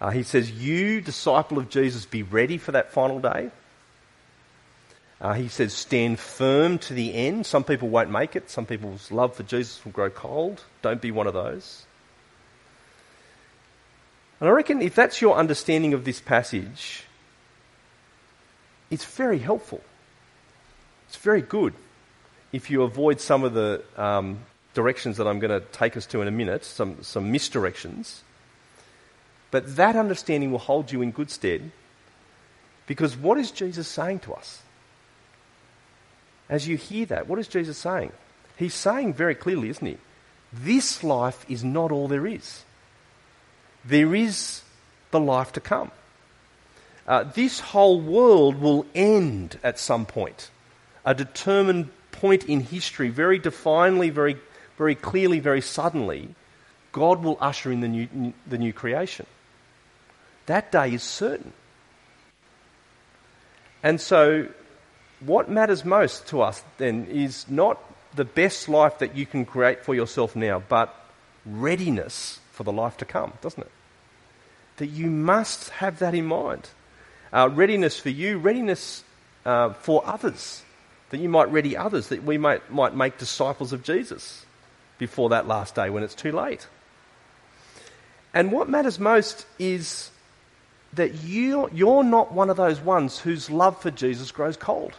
Uh, 0.00 0.10
he 0.10 0.22
says, 0.22 0.50
You, 0.50 1.00
disciple 1.00 1.58
of 1.58 1.68
Jesus, 1.68 2.06
be 2.06 2.22
ready 2.22 2.58
for 2.58 2.72
that 2.72 2.92
final 2.92 3.18
day. 3.18 3.50
Uh, 5.20 5.32
he 5.32 5.48
says, 5.48 5.72
Stand 5.74 6.20
firm 6.20 6.78
to 6.78 6.94
the 6.94 7.12
end. 7.12 7.44
Some 7.44 7.64
people 7.64 7.88
won't 7.88 8.10
make 8.10 8.36
it. 8.36 8.50
Some 8.50 8.66
people's 8.66 9.10
love 9.10 9.34
for 9.34 9.42
Jesus 9.42 9.84
will 9.84 9.92
grow 9.92 10.10
cold. 10.10 10.62
Don't 10.82 11.00
be 11.00 11.10
one 11.10 11.26
of 11.26 11.34
those. 11.34 11.84
And 14.40 14.48
I 14.48 14.52
reckon 14.52 14.82
if 14.82 14.94
that's 14.94 15.20
your 15.20 15.36
understanding 15.36 15.94
of 15.94 16.04
this 16.04 16.20
passage, 16.20 17.04
it's 18.90 19.04
very 19.04 19.38
helpful. 19.38 19.80
It's 21.08 21.16
very 21.16 21.42
good 21.42 21.74
if 22.52 22.70
you 22.70 22.82
avoid 22.82 23.20
some 23.20 23.44
of 23.44 23.54
the 23.54 23.82
um, 23.96 24.40
directions 24.74 25.16
that 25.16 25.26
I'm 25.26 25.38
going 25.38 25.60
to 25.60 25.66
take 25.68 25.96
us 25.96 26.06
to 26.06 26.22
in 26.22 26.28
a 26.28 26.32
minute, 26.32 26.64
some, 26.64 27.02
some 27.02 27.32
misdirections. 27.32 28.20
But 29.50 29.76
that 29.76 29.96
understanding 29.96 30.50
will 30.50 30.58
hold 30.58 30.92
you 30.92 31.02
in 31.02 31.10
good 31.10 31.30
stead 31.30 31.70
because 32.86 33.16
what 33.16 33.38
is 33.38 33.50
Jesus 33.50 33.88
saying 33.88 34.20
to 34.20 34.34
us? 34.34 34.62
As 36.48 36.66
you 36.66 36.76
hear 36.76 37.06
that, 37.06 37.28
what 37.28 37.38
is 37.38 37.48
Jesus 37.48 37.76
saying? 37.76 38.12
He's 38.56 38.74
saying 38.74 39.14
very 39.14 39.34
clearly, 39.34 39.68
isn't 39.68 39.86
he? 39.86 39.98
This 40.52 41.04
life 41.04 41.44
is 41.48 41.62
not 41.62 41.92
all 41.92 42.08
there 42.08 42.26
is. 42.26 42.64
There 43.84 44.14
is 44.14 44.62
the 45.10 45.20
life 45.20 45.52
to 45.52 45.60
come. 45.60 45.90
Uh, 47.06 47.24
this 47.24 47.60
whole 47.60 48.00
world 48.00 48.60
will 48.60 48.84
end 48.94 49.58
at 49.62 49.78
some 49.78 50.04
point, 50.04 50.50
a 51.04 51.14
determined 51.14 51.88
point 52.12 52.44
in 52.44 52.60
history, 52.60 53.08
very 53.08 53.40
definedly, 53.40 54.12
very, 54.12 54.36
very 54.76 54.94
clearly, 54.94 55.40
very 55.40 55.62
suddenly. 55.62 56.34
God 56.92 57.22
will 57.22 57.38
usher 57.40 57.72
in 57.72 57.80
the 57.80 57.88
new, 57.88 58.34
the 58.46 58.58
new 58.58 58.72
creation. 58.72 59.26
That 60.46 60.70
day 60.72 60.92
is 60.92 61.02
certain. 61.02 61.52
And 63.82 64.00
so, 64.00 64.48
what 65.20 65.50
matters 65.50 65.84
most 65.84 66.26
to 66.28 66.42
us 66.42 66.62
then 66.78 67.06
is 67.06 67.48
not 67.48 67.78
the 68.14 68.24
best 68.24 68.68
life 68.68 68.98
that 68.98 69.16
you 69.16 69.26
can 69.26 69.44
create 69.44 69.84
for 69.84 69.94
yourself 69.94 70.34
now, 70.34 70.62
but 70.68 70.94
readiness 71.46 72.40
for 72.58 72.64
the 72.64 72.72
life 72.72 72.96
to 72.96 73.04
come, 73.04 73.32
doesn't 73.40 73.62
it? 73.62 73.70
That 74.78 74.88
you 74.88 75.08
must 75.08 75.68
have 75.70 76.00
that 76.00 76.12
in 76.12 76.26
mind. 76.26 76.68
Uh, 77.32 77.48
readiness 77.52 78.00
for 78.00 78.08
you, 78.08 78.36
readiness 78.36 79.04
uh, 79.46 79.74
for 79.74 80.04
others, 80.04 80.64
that 81.10 81.18
you 81.18 81.28
might 81.28 81.52
ready 81.52 81.76
others, 81.76 82.08
that 82.08 82.24
we 82.24 82.36
might, 82.36 82.68
might 82.68 82.96
make 82.96 83.16
disciples 83.16 83.72
of 83.72 83.84
Jesus 83.84 84.44
before 84.98 85.28
that 85.28 85.46
last 85.46 85.76
day 85.76 85.88
when 85.88 86.02
it's 86.02 86.16
too 86.16 86.32
late. 86.32 86.66
And 88.34 88.50
what 88.50 88.68
matters 88.68 88.98
most 88.98 89.46
is 89.60 90.10
that 90.94 91.22
you, 91.22 91.70
you're 91.72 92.02
not 92.02 92.32
one 92.32 92.50
of 92.50 92.56
those 92.56 92.80
ones 92.80 93.20
whose 93.20 93.48
love 93.48 93.80
for 93.80 93.92
Jesus 93.92 94.32
grows 94.32 94.56
cold, 94.56 94.94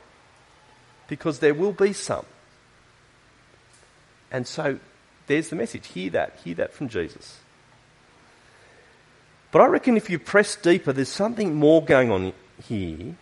because 1.09 1.39
there 1.39 1.53
will 1.53 1.73
be 1.73 1.91
some. 1.91 2.25
And 4.31 4.47
so 4.47 4.79
there's 5.27 5.49
the 5.49 5.57
message. 5.57 5.87
Hear 5.87 6.11
that. 6.11 6.39
Hear 6.45 6.55
that 6.55 6.73
from 6.73 6.87
Jesus. 6.87 7.39
But 9.51 9.61
I 9.61 9.67
reckon 9.67 9.97
if 9.97 10.09
you 10.09 10.19
press 10.19 10.55
deeper, 10.55 10.93
there's 10.93 11.09
something 11.09 11.55
more 11.55 11.83
going 11.83 12.11
on 12.11 12.33
here. 12.67 13.15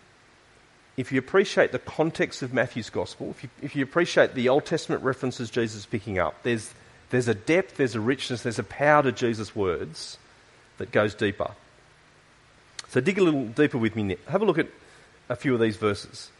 If 0.97 1.11
you 1.11 1.19
appreciate 1.19 1.71
the 1.71 1.79
context 1.79 2.41
of 2.41 2.53
Matthew's 2.53 2.89
gospel, 2.89 3.29
if 3.29 3.43
you, 3.43 3.49
if 3.61 3.75
you 3.75 3.83
appreciate 3.83 4.33
the 4.33 4.49
Old 4.49 4.65
Testament 4.65 5.03
references 5.03 5.49
Jesus 5.49 5.81
is 5.81 5.85
picking 5.85 6.17
up, 6.17 6.41
there's, 6.43 6.73
there's 7.11 7.27
a 7.27 7.35
depth, 7.35 7.77
there's 7.77 7.95
a 7.95 7.99
richness, 7.99 8.41
there's 8.41 8.59
a 8.59 8.63
power 8.63 9.03
to 9.03 9.11
Jesus' 9.11 9.55
words 9.55 10.17
that 10.79 10.91
goes 10.91 11.13
deeper. 11.13 11.51
So 12.89 12.99
dig 12.99 13.17
a 13.19 13.23
little 13.23 13.45
deeper 13.45 13.77
with 13.77 13.95
me. 13.95 14.17
Have 14.27 14.41
a 14.41 14.45
look 14.45 14.57
at 14.57 14.67
a 15.29 15.35
few 15.35 15.53
of 15.53 15.59
these 15.59 15.77
verses. 15.77 16.31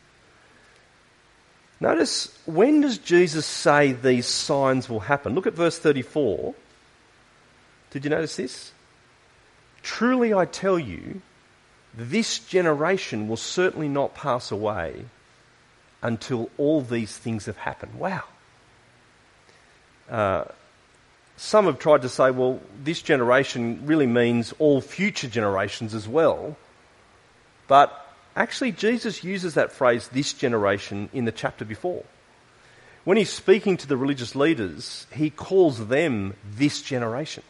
Notice 1.79 2.36
when 2.46 2.82
does 2.82 2.98
Jesus 2.98 3.46
say 3.46 3.91
these 3.91 4.25
signs 4.25 4.89
will 4.89 5.01
happen? 5.01 5.36
Look 5.36 5.46
at 5.46 5.53
verse 5.53 5.77
34. 5.77 6.56
Did 7.91 8.03
you 8.03 8.10
notice 8.10 8.36
this? 8.36 8.72
Truly 9.88 10.34
I 10.34 10.44
tell 10.44 10.77
you, 10.77 11.22
this 11.96 12.39
generation 12.39 13.29
will 13.29 13.38
certainly 13.38 13.88
not 13.88 14.13
pass 14.13 14.51
away 14.51 15.06
until 16.03 16.50
all 16.58 16.82
these 16.82 17.17
things 17.17 17.46
have 17.46 17.56
happened. 17.56 17.96
Wow. 17.96 18.24
Uh, 20.10 20.44
some 21.38 21.65
have 21.67 21.79
tried 21.79 22.01
to 22.01 22.10
say, 22.10 22.32
well, 22.32 22.60
this 22.84 23.01
generation 23.01 23.86
really 23.86 24.08
means 24.08 24.53
all 24.60 24.82
future 24.82 25.29
generations 25.29 25.94
as 25.94 26.06
well. 26.06 26.58
But 27.70 27.89
actually, 28.36 28.74
Jesus 28.74 29.24
uses 29.24 29.53
that 29.53 29.72
phrase, 29.72 30.10
this 30.10 30.34
generation, 30.34 31.10
in 31.13 31.24
the 31.24 31.32
chapter 31.32 31.63
before. 31.63 32.03
When 33.06 33.15
he's 33.15 33.29
speaking 33.29 33.77
to 33.77 33.88
the 33.88 33.96
religious 33.96 34.36
leaders, 34.36 35.08
he 35.13 35.29
calls 35.29 35.88
them 35.88 36.36
this 36.46 36.82
generation. 36.82 37.44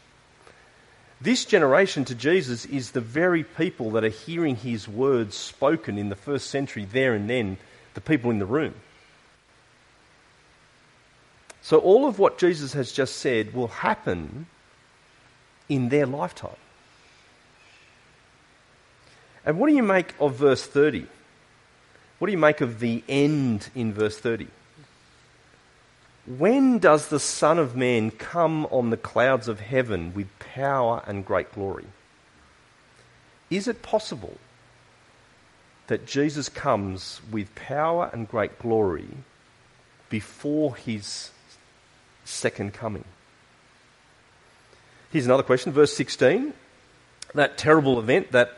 This 1.20 1.44
generation 1.44 2.04
to 2.06 2.14
Jesus 2.14 2.64
is 2.64 2.92
the 2.92 3.00
very 3.00 3.42
people 3.42 3.92
that 3.92 4.04
are 4.04 4.08
hearing 4.08 4.54
his 4.54 4.86
words 4.86 5.36
spoken 5.36 5.98
in 5.98 6.10
the 6.10 6.16
first 6.16 6.48
century, 6.48 6.84
there 6.84 7.14
and 7.14 7.28
then, 7.28 7.56
the 7.94 8.00
people 8.00 8.30
in 8.30 8.38
the 8.38 8.46
room. 8.46 8.74
So, 11.60 11.78
all 11.78 12.06
of 12.06 12.18
what 12.18 12.38
Jesus 12.38 12.72
has 12.74 12.92
just 12.92 13.16
said 13.16 13.52
will 13.52 13.68
happen 13.68 14.46
in 15.68 15.88
their 15.88 16.06
lifetime. 16.06 16.56
And 19.44 19.58
what 19.58 19.68
do 19.68 19.74
you 19.74 19.82
make 19.82 20.14
of 20.20 20.36
verse 20.36 20.64
30? 20.64 21.06
What 22.18 22.26
do 22.26 22.32
you 22.32 22.38
make 22.38 22.60
of 22.60 22.80
the 22.80 23.02
end 23.08 23.70
in 23.74 23.92
verse 23.92 24.18
30? 24.18 24.46
When 26.36 26.78
does 26.78 27.08
the 27.08 27.20
Son 27.20 27.58
of 27.58 27.74
Man 27.74 28.10
come 28.10 28.66
on 28.66 28.90
the 28.90 28.98
clouds 28.98 29.48
of 29.48 29.60
heaven 29.60 30.12
with 30.12 30.28
power 30.38 31.02
and 31.06 31.24
great 31.24 31.52
glory? 31.52 31.86
Is 33.48 33.66
it 33.66 33.80
possible 33.80 34.36
that 35.86 36.06
Jesus 36.06 36.50
comes 36.50 37.22
with 37.30 37.54
power 37.54 38.10
and 38.12 38.28
great 38.28 38.58
glory 38.58 39.08
before 40.10 40.76
his 40.76 41.30
second 42.26 42.74
coming? 42.74 43.04
Here's 45.10 45.24
another 45.24 45.42
question, 45.42 45.72
verse 45.72 45.94
16. 45.94 46.52
That 47.34 47.56
terrible 47.56 47.98
event 47.98 48.32
that 48.32 48.52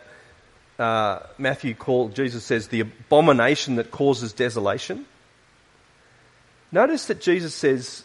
uh, 0.76 1.20
Matthew 1.38 1.76
called, 1.76 2.16
Jesus 2.16 2.42
says, 2.42 2.66
the 2.66 2.80
abomination 2.80 3.76
that 3.76 3.92
causes 3.92 4.32
desolation. 4.32 5.06
Notice 6.72 7.06
that 7.06 7.20
Jesus 7.20 7.54
says, 7.54 8.04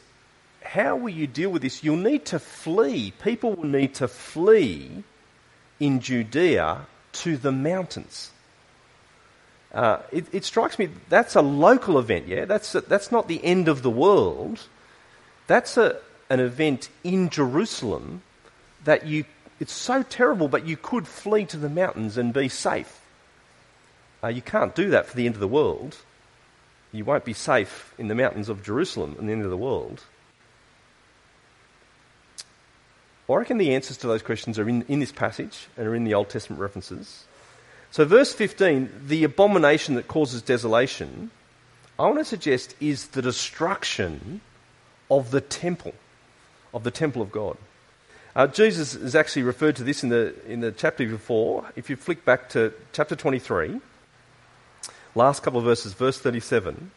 How 0.61 0.95
will 0.95 1.09
you 1.09 1.27
deal 1.27 1.49
with 1.49 1.61
this? 1.61 1.83
You'll 1.83 1.97
need 1.97 2.25
to 2.25 2.39
flee. 2.39 3.11
People 3.23 3.53
will 3.53 3.69
need 3.69 3.95
to 3.95 4.07
flee 4.07 5.03
in 5.79 5.99
Judea 5.99 6.87
to 7.13 7.37
the 7.37 7.51
mountains. 7.51 8.31
Uh, 9.73 9.99
it, 10.11 10.25
it, 10.33 10.45
strikes 10.45 10.79
me 10.79 10.87
that's 11.09 11.35
a 11.35 11.41
local 11.41 11.99
event, 11.99 12.27
yeah? 12.27 12.45
That's, 12.45 12.75
a, 12.75 12.81
that's 12.81 13.11
not 13.11 13.27
the 13.27 13.43
end 13.43 13.67
of 13.67 13.81
the 13.83 13.89
world. 13.89 14.61
That's 15.47 15.75
a, 15.75 15.97
an 16.29 16.39
event 16.39 16.89
in 17.03 17.29
Jerusalem 17.29 18.21
that 18.85 19.05
you, 19.05 19.25
it's 19.59 19.73
so 19.73 20.01
terrible, 20.01 20.47
but 20.47 20.65
you 20.65 20.77
could 20.77 21.07
flee 21.07 21.43
to 21.45 21.57
the 21.57 21.69
mountains 21.69 22.17
and 22.17 22.33
be 22.33 22.47
safe. 22.47 23.01
Uh, 24.23 24.29
you 24.29 24.41
can't 24.41 24.73
do 24.73 24.91
that 24.91 25.07
for 25.07 25.15
the 25.17 25.25
end 25.25 25.35
of 25.35 25.41
the 25.41 25.47
world 25.47 25.97
you 26.95 27.05
won't 27.05 27.25
be 27.25 27.33
safe 27.33 27.93
in 27.97 28.07
the 28.07 28.15
mountains 28.15 28.49
of 28.49 28.63
Jerusalem 28.63 29.15
and 29.19 29.27
the 29.27 29.33
end 29.33 29.43
of 29.43 29.49
the 29.49 29.57
world. 29.57 30.03
I 33.29 33.35
reckon 33.35 33.57
the 33.57 33.73
answers 33.73 33.97
to 33.97 34.07
those 34.07 34.21
questions 34.21 34.59
are 34.59 34.69
in, 34.69 34.83
in 34.83 34.99
this 34.99 35.11
passage 35.11 35.67
and 35.77 35.87
are 35.87 35.95
in 35.95 36.03
the 36.03 36.13
Old 36.13 36.29
Testament 36.29 36.61
references. 36.61 37.25
So, 37.89 38.05
verse 38.05 38.33
15, 38.33 38.89
the 39.07 39.23
abomination 39.23 39.95
that 39.95 40.07
causes 40.07 40.41
desolation, 40.41 41.31
I 41.97 42.03
want 42.03 42.19
to 42.19 42.25
suggest 42.25 42.75
is 42.79 43.07
the 43.07 43.21
destruction 43.21 44.41
of 45.09 45.31
the 45.31 45.41
temple, 45.41 45.93
of 46.73 46.83
the 46.83 46.91
temple 46.91 47.21
of 47.21 47.31
God. 47.31 47.57
Uh, 48.35 48.47
Jesus 48.47 48.93
has 48.93 49.15
actually 49.15 49.43
referred 49.43 49.77
to 49.77 49.83
this 49.83 50.03
in 50.03 50.09
the, 50.09 50.35
in 50.45 50.59
the 50.59 50.71
chapter 50.71 51.07
before. 51.07 51.65
If 51.75 51.89
you 51.89 51.95
flick 51.95 52.25
back 52.25 52.49
to 52.49 52.73
chapter 52.91 53.15
23, 53.15 53.79
last 55.15 55.41
couple 55.43 55.59
of 55.59 55.65
verses, 55.65 55.93
verse 55.93 56.19
37, 56.19 56.91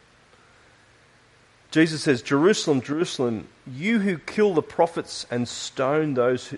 Jesus 1.71 2.03
says, 2.03 2.21
Jerusalem, 2.21 2.81
Jerusalem, 2.81 3.47
you 3.65 3.99
who 3.99 4.17
kill 4.17 4.53
the 4.53 4.61
prophets 4.61 5.25
and 5.31 5.47
stone 5.47 6.13
those 6.15 6.47
who 6.47 6.57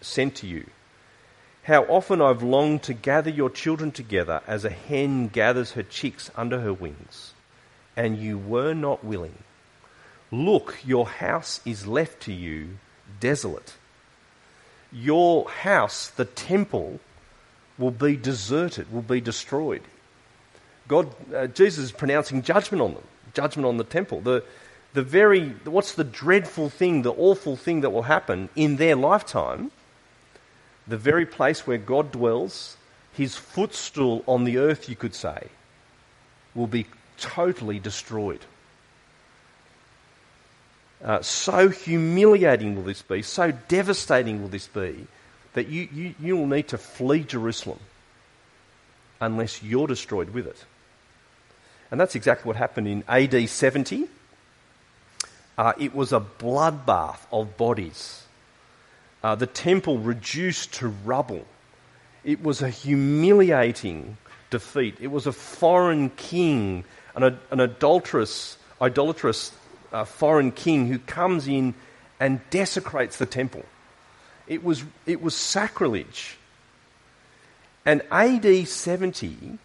sent 0.00 0.36
to 0.36 0.46
you. 0.46 0.66
How 1.64 1.84
often 1.84 2.22
I've 2.22 2.42
longed 2.42 2.82
to 2.84 2.94
gather 2.94 3.30
your 3.30 3.50
children 3.50 3.92
together 3.92 4.42
as 4.46 4.64
a 4.64 4.70
hen 4.70 5.28
gathers 5.28 5.72
her 5.72 5.82
chicks 5.82 6.30
under 6.34 6.60
her 6.60 6.72
wings, 6.72 7.34
and 7.96 8.18
you 8.18 8.38
were 8.38 8.74
not 8.74 9.04
willing. 9.04 9.38
Look, 10.30 10.78
your 10.84 11.06
house 11.06 11.60
is 11.64 11.86
left 11.86 12.20
to 12.22 12.32
you 12.32 12.78
desolate. 13.20 13.74
your 14.92 15.48
house, 15.48 16.08
the 16.08 16.24
temple, 16.24 17.00
will 17.78 17.90
be 17.90 18.16
deserted, 18.16 18.92
will 18.92 19.02
be 19.02 19.20
destroyed. 19.20 19.82
God, 20.90 21.14
uh, 21.32 21.46
Jesus 21.46 21.84
is 21.84 21.92
pronouncing 21.92 22.42
judgment 22.42 22.82
on 22.82 22.94
them, 22.94 23.04
judgment 23.32 23.64
on 23.64 23.76
the 23.76 23.84
temple. 23.84 24.20
The, 24.22 24.42
the 24.92 25.04
very, 25.04 25.50
what's 25.62 25.92
the 25.92 26.02
dreadful 26.02 26.68
thing, 26.68 27.02
the 27.02 27.12
awful 27.12 27.54
thing 27.54 27.82
that 27.82 27.90
will 27.90 28.02
happen 28.02 28.48
in 28.56 28.74
their 28.74 28.96
lifetime? 28.96 29.70
The 30.88 30.96
very 30.96 31.26
place 31.26 31.64
where 31.64 31.78
God 31.78 32.10
dwells, 32.10 32.76
his 33.12 33.36
footstool 33.36 34.24
on 34.26 34.42
the 34.42 34.58
earth, 34.58 34.88
you 34.88 34.96
could 34.96 35.14
say, 35.14 35.46
will 36.56 36.66
be 36.66 36.86
totally 37.18 37.78
destroyed. 37.78 38.40
Uh, 41.04 41.22
so 41.22 41.68
humiliating 41.68 42.74
will 42.74 42.82
this 42.82 43.02
be, 43.02 43.22
so 43.22 43.52
devastating 43.68 44.42
will 44.42 44.48
this 44.48 44.66
be, 44.66 45.06
that 45.52 45.68
you, 45.68 45.88
you, 45.92 46.14
you 46.18 46.36
will 46.36 46.48
need 46.48 46.66
to 46.66 46.78
flee 46.78 47.22
Jerusalem 47.22 47.78
unless 49.20 49.62
you're 49.62 49.86
destroyed 49.86 50.30
with 50.30 50.48
it. 50.48 50.64
And 51.90 52.00
that's 52.00 52.14
exactly 52.14 52.48
what 52.48 52.56
happened 52.56 52.86
in 52.86 53.04
AD 53.08 53.48
70. 53.48 54.08
Uh, 55.58 55.72
it 55.78 55.94
was 55.94 56.12
a 56.12 56.20
bloodbath 56.20 57.18
of 57.32 57.56
bodies. 57.56 58.22
Uh, 59.22 59.34
the 59.34 59.46
temple 59.46 59.98
reduced 59.98 60.74
to 60.74 60.88
rubble. 60.88 61.44
It 62.24 62.42
was 62.42 62.62
a 62.62 62.70
humiliating 62.70 64.16
defeat. 64.50 64.96
It 65.00 65.08
was 65.08 65.26
a 65.26 65.32
foreign 65.32 66.10
king, 66.10 66.84
an, 67.14 67.38
an 67.50 67.60
adulterous, 67.60 68.56
idolatrous 68.80 69.52
uh, 69.92 70.04
foreign 70.04 70.52
king 70.52 70.86
who 70.86 70.98
comes 70.98 71.48
in 71.48 71.74
and 72.18 72.40
desecrates 72.50 73.16
the 73.16 73.26
temple. 73.26 73.64
It 74.46 74.62
was, 74.62 74.84
it 75.06 75.20
was 75.22 75.34
sacrilege. 75.34 76.36
And 77.84 78.02
AD 78.10 78.68
70 78.68 79.58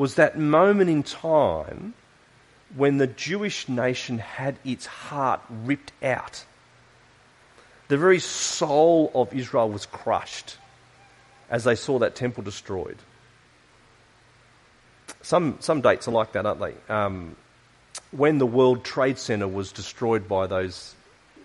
was 0.00 0.14
that 0.14 0.38
moment 0.38 0.88
in 0.88 1.02
time 1.02 1.92
when 2.74 2.96
the 2.96 3.06
Jewish 3.06 3.68
nation 3.68 4.16
had 4.16 4.56
its 4.64 4.86
heart 4.86 5.42
ripped 5.50 5.92
out. 6.02 6.42
The 7.88 7.98
very 7.98 8.18
soul 8.18 9.12
of 9.14 9.34
Israel 9.34 9.68
was 9.68 9.84
crushed 9.84 10.56
as 11.50 11.64
they 11.64 11.74
saw 11.74 11.98
that 11.98 12.14
temple 12.14 12.42
destroyed. 12.42 12.96
Some, 15.20 15.58
some 15.60 15.82
dates 15.82 16.08
are 16.08 16.12
like 16.12 16.32
that, 16.32 16.46
aren't 16.46 16.60
they? 16.60 16.74
Um, 16.88 17.36
when 18.10 18.38
the 18.38 18.46
World 18.46 18.82
Trade 18.82 19.18
Center 19.18 19.48
was 19.48 19.70
destroyed 19.70 20.26
by 20.26 20.46
those 20.46 20.94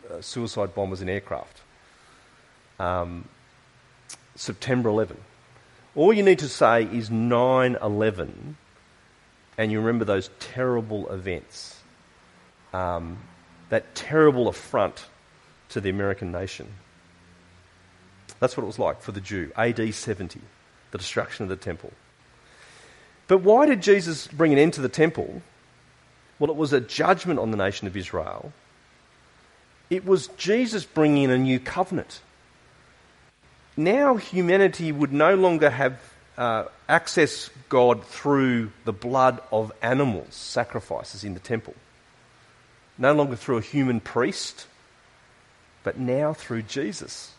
uh, 0.09 0.21
suicide 0.21 0.73
bombers 0.73 1.01
in 1.01 1.09
aircraft, 1.09 1.59
um, 2.79 3.27
September 4.37 4.87
11. 4.87 5.17
All 5.95 6.11
you 6.11 6.23
need 6.23 6.39
to 6.39 6.49
say 6.49 6.83
is 6.83 7.09
9 7.09 7.77
11, 7.81 8.57
and 9.57 9.71
you 9.71 9.79
remember 9.79 10.03
those 10.03 10.29
terrible 10.39 11.09
events, 11.09 11.79
um, 12.73 13.17
that 13.69 13.95
terrible 13.95 14.49
affront 14.49 15.05
to 15.69 15.79
the 15.79 15.89
American 15.89 16.31
nation. 16.31 16.67
That's 18.39 18.57
what 18.57 18.63
it 18.63 18.67
was 18.67 18.79
like 18.79 19.01
for 19.01 19.13
the 19.13 19.21
Jew, 19.21 19.51
AD 19.55 19.93
70, 19.93 20.41
the 20.91 20.97
destruction 20.97 21.43
of 21.43 21.49
the 21.49 21.55
temple. 21.55 21.93
But 23.27 23.39
why 23.39 23.65
did 23.65 23.81
Jesus 23.81 24.27
bring 24.27 24.51
an 24.51 24.59
end 24.59 24.73
to 24.73 24.81
the 24.81 24.89
temple? 24.89 25.41
Well, 26.37 26.49
it 26.49 26.57
was 26.57 26.73
a 26.73 26.81
judgment 26.81 27.39
on 27.39 27.51
the 27.51 27.57
nation 27.57 27.87
of 27.87 27.95
Israel. 27.95 28.51
It 29.89 30.05
was 30.05 30.27
Jesus 30.35 30.83
bringing 30.83 31.23
in 31.23 31.31
a 31.31 31.37
new 31.37 31.59
covenant. 31.59 32.19
Now 33.77 34.15
humanity 34.15 34.91
would 34.91 35.11
no 35.11 35.35
longer 35.35 35.69
have 35.69 35.99
uh, 36.37 36.65
access 36.87 37.49
God 37.69 38.05
through 38.05 38.71
the 38.83 38.93
blood 38.93 39.41
of 39.51 39.71
animals, 39.81 40.33
sacrifices 40.33 41.23
in 41.23 41.33
the 41.33 41.39
temple. 41.39 41.75
No 42.97 43.13
longer 43.13 43.35
through 43.35 43.57
a 43.57 43.61
human 43.61 43.99
priest, 43.99 44.67
but 45.83 45.97
now 45.97 46.33
through 46.33 46.63
Jesus. 46.63 47.33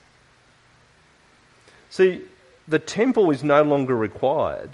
See, 1.90 2.22
the 2.68 2.78
temple 2.78 3.30
is 3.30 3.42
no 3.42 3.62
longer 3.62 3.96
required 3.96 4.70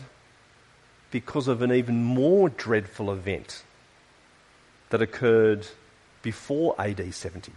because 1.11 1.46
of 1.46 1.62
an 1.62 1.72
even 1.72 2.03
more 2.03 2.48
dreadful 2.48 3.12
event 3.12 3.62
that 4.90 5.03
occurred 5.03 5.66
before 6.22 6.75
AD 6.81 7.14
70 7.14 7.53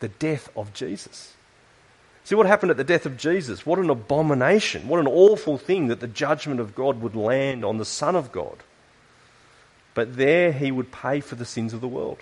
the 0.00 0.08
death 0.08 0.48
of 0.56 0.72
Jesus. 0.72 1.34
See 2.28 2.34
what 2.34 2.46
happened 2.46 2.70
at 2.70 2.76
the 2.76 2.84
death 2.84 3.06
of 3.06 3.16
Jesus? 3.16 3.64
What 3.64 3.78
an 3.78 3.88
abomination, 3.88 4.86
what 4.86 5.00
an 5.00 5.06
awful 5.06 5.56
thing 5.56 5.86
that 5.86 6.00
the 6.00 6.06
judgment 6.06 6.60
of 6.60 6.74
God 6.74 7.00
would 7.00 7.16
land 7.16 7.64
on 7.64 7.78
the 7.78 7.86
Son 7.86 8.14
of 8.14 8.32
God. 8.32 8.58
But 9.94 10.14
there 10.18 10.52
he 10.52 10.70
would 10.70 10.92
pay 10.92 11.20
for 11.20 11.36
the 11.36 11.46
sins 11.46 11.72
of 11.72 11.80
the 11.80 11.88
world. 11.88 12.18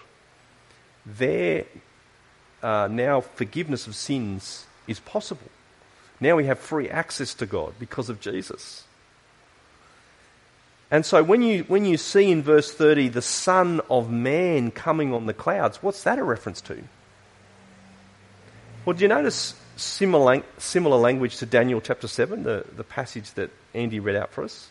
There, 1.04 1.64
uh, 2.62 2.86
now 2.88 3.20
forgiveness 3.20 3.88
of 3.88 3.96
sins 3.96 4.66
is 4.86 5.00
possible. 5.00 5.50
Now 6.20 6.36
we 6.36 6.44
have 6.44 6.60
free 6.60 6.88
access 6.88 7.34
to 7.34 7.44
God 7.44 7.74
because 7.80 8.08
of 8.08 8.20
Jesus. 8.20 8.84
And 10.88 11.04
so 11.04 11.20
when 11.24 11.42
you, 11.42 11.64
when 11.64 11.84
you 11.84 11.96
see 11.96 12.30
in 12.30 12.44
verse 12.44 12.72
30 12.72 13.08
the 13.08 13.22
Son 13.22 13.80
of 13.90 14.08
Man 14.08 14.70
coming 14.70 15.12
on 15.12 15.26
the 15.26 15.34
clouds, 15.34 15.82
what's 15.82 16.04
that 16.04 16.20
a 16.20 16.22
reference 16.22 16.60
to? 16.60 16.80
Well, 18.84 18.94
do 18.94 19.02
you 19.02 19.08
notice 19.08 19.56
similar, 19.76 20.42
similar 20.58 20.96
language 20.96 21.36
to 21.38 21.46
Daniel 21.46 21.80
chapter 21.80 22.08
7, 22.08 22.42
the, 22.42 22.64
the 22.74 22.84
passage 22.84 23.32
that 23.32 23.50
Andy 23.74 24.00
read 24.00 24.16
out 24.16 24.30
for 24.30 24.44
us? 24.44 24.68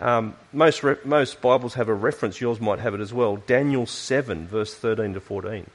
Um, 0.00 0.34
most, 0.52 0.82
re- 0.82 0.96
most 1.04 1.40
Bibles 1.40 1.74
have 1.74 1.88
a 1.88 1.94
reference, 1.94 2.40
yours 2.40 2.60
might 2.60 2.80
have 2.80 2.94
it 2.94 3.00
as 3.00 3.12
well. 3.14 3.36
Daniel 3.36 3.86
7, 3.86 4.46
verse 4.46 4.74
13 4.74 5.14
to 5.14 5.20
14. 5.20 5.66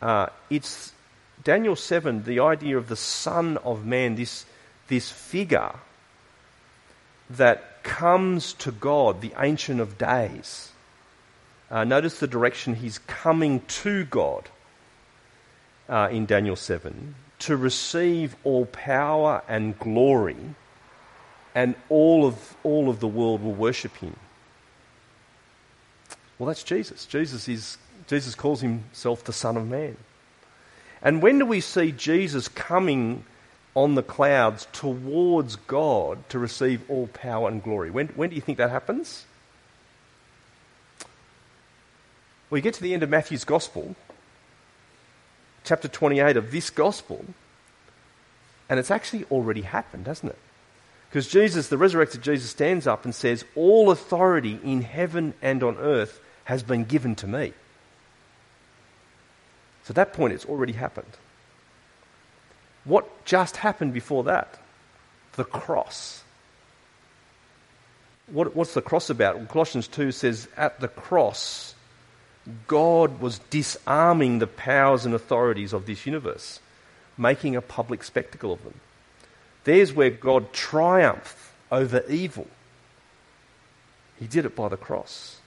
Uh, 0.00 0.26
it's 0.50 0.92
Daniel 1.44 1.76
7, 1.76 2.24
the 2.24 2.40
idea 2.40 2.76
of 2.76 2.88
the 2.88 2.96
Son 2.96 3.56
of 3.58 3.84
Man, 3.84 4.16
this, 4.16 4.46
this 4.88 5.10
figure 5.10 5.74
that 7.30 7.82
comes 7.82 8.52
to 8.54 8.72
God, 8.72 9.20
the 9.20 9.32
Ancient 9.38 9.80
of 9.80 9.98
Days. 9.98 10.70
Uh, 11.70 11.84
notice 11.84 12.18
the 12.18 12.26
direction 12.26 12.74
he's 12.74 12.98
coming 12.98 13.60
to 13.60 14.04
God 14.04 14.48
uh, 15.88 16.08
in 16.10 16.26
Daniel 16.26 16.56
7 16.56 17.14
to 17.40 17.56
receive 17.56 18.36
all 18.44 18.66
power 18.66 19.42
and 19.48 19.78
glory, 19.78 20.36
and 21.54 21.74
all 21.88 22.24
of, 22.24 22.56
all 22.62 22.88
of 22.88 23.00
the 23.00 23.08
world 23.08 23.42
will 23.42 23.54
worship 23.54 23.96
him. 23.96 24.16
Well, 26.38 26.46
that's 26.46 26.62
Jesus. 26.62 27.04
Jesus, 27.06 27.48
is, 27.48 27.78
Jesus 28.06 28.34
calls 28.34 28.60
himself 28.60 29.24
the 29.24 29.32
Son 29.32 29.56
of 29.56 29.68
Man. 29.68 29.96
And 31.02 31.20
when 31.20 31.38
do 31.38 31.46
we 31.46 31.60
see 31.60 31.90
Jesus 31.90 32.46
coming 32.48 33.24
on 33.74 33.94
the 33.94 34.02
clouds 34.02 34.66
towards 34.72 35.56
God 35.56 36.28
to 36.28 36.38
receive 36.38 36.82
all 36.90 37.06
power 37.06 37.48
and 37.48 37.62
glory. 37.62 37.90
When, 37.90 38.08
when 38.08 38.30
do 38.30 38.36
you 38.36 38.42
think 38.42 38.58
that 38.58 38.70
happens? 38.70 39.24
Well, 42.50 42.58
you 42.58 42.62
get 42.62 42.74
to 42.74 42.82
the 42.82 42.92
end 42.92 43.02
of 43.02 43.08
Matthew's 43.08 43.44
Gospel, 43.44 43.96
chapter 45.64 45.88
28 45.88 46.36
of 46.36 46.50
this 46.50 46.70
Gospel, 46.70 47.24
and 48.68 48.78
it's 48.78 48.90
actually 48.90 49.24
already 49.30 49.62
happened, 49.62 50.06
hasn't 50.06 50.32
it? 50.32 50.38
Because 51.08 51.28
Jesus, 51.28 51.68
the 51.68 51.76
resurrected 51.76 52.22
Jesus, 52.22 52.48
stands 52.48 52.86
up 52.86 53.04
and 53.04 53.14
says, 53.14 53.44
All 53.54 53.90
authority 53.90 54.58
in 54.64 54.80
heaven 54.80 55.34
and 55.42 55.62
on 55.62 55.76
earth 55.76 56.20
has 56.44 56.62
been 56.62 56.84
given 56.84 57.14
to 57.16 57.26
me. 57.26 57.52
So 59.84 59.90
at 59.90 59.96
that 59.96 60.12
point, 60.14 60.32
it's 60.32 60.46
already 60.46 60.72
happened. 60.72 61.18
What 62.84 63.24
just 63.24 63.58
happened 63.58 63.92
before 63.92 64.24
that? 64.24 64.58
The 65.34 65.44
cross. 65.44 66.22
What, 68.28 68.56
what's 68.56 68.74
the 68.74 68.82
cross 68.82 69.10
about? 69.10 69.36
Well, 69.36 69.46
Colossians 69.46 69.88
2 69.88 70.12
says, 70.12 70.48
At 70.56 70.80
the 70.80 70.88
cross, 70.88 71.71
God 72.66 73.20
was 73.20 73.38
disarming 73.50 74.38
the 74.38 74.46
powers 74.46 75.04
and 75.04 75.14
authorities 75.14 75.72
of 75.72 75.86
this 75.86 76.06
universe, 76.06 76.60
making 77.16 77.54
a 77.54 77.62
public 77.62 78.02
spectacle 78.02 78.52
of 78.52 78.62
them. 78.64 78.74
There's 79.64 79.92
where 79.92 80.10
God 80.10 80.52
triumphed 80.52 81.36
over 81.70 82.04
evil. 82.08 82.48
He 84.18 84.26
did 84.26 84.44
it 84.44 84.56
by 84.56 84.68
the 84.68 84.76
cross. 84.76 85.38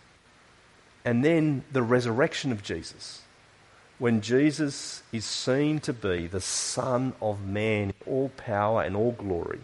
And 1.04 1.24
then 1.24 1.64
the 1.72 1.84
resurrection 1.84 2.52
of 2.52 2.64
Jesus 2.64 3.22
when 3.98 4.20
Jesus 4.22 5.04
is 5.14 5.24
seen 5.24 5.80
to 5.82 5.94
be 5.94 6.28
the 6.28 6.42
Son 6.42 7.14
of 7.22 7.46
Man, 7.46 7.94
all 8.06 8.30
power 8.36 8.82
and 8.84 8.96
all 8.96 9.14
glory, 9.14 9.60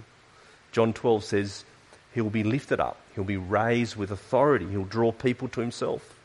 John 0.72 0.94
12 0.94 1.24
says, 1.24 1.66
He'll 2.14 2.30
be 2.30 2.44
lifted 2.44 2.80
up, 2.80 2.98
He'll 3.14 3.26
be 3.26 3.38
raised 3.38 3.98
with 3.98 4.12
authority, 4.12 4.68
He'll 4.68 4.86
draw 4.86 5.12
people 5.12 5.50
to 5.50 5.62
Himself. 5.62 6.16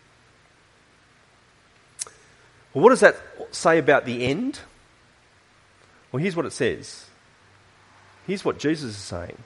Well, 2.76 2.82
what 2.82 2.90
does 2.90 3.00
that 3.00 3.16
say 3.52 3.78
about 3.78 4.04
the 4.04 4.26
end? 4.26 4.58
Well, 6.12 6.22
here's 6.22 6.36
what 6.36 6.44
it 6.44 6.52
says. 6.52 7.06
Here's 8.26 8.44
what 8.44 8.58
Jesus 8.58 8.90
is 8.90 9.02
saying. 9.02 9.38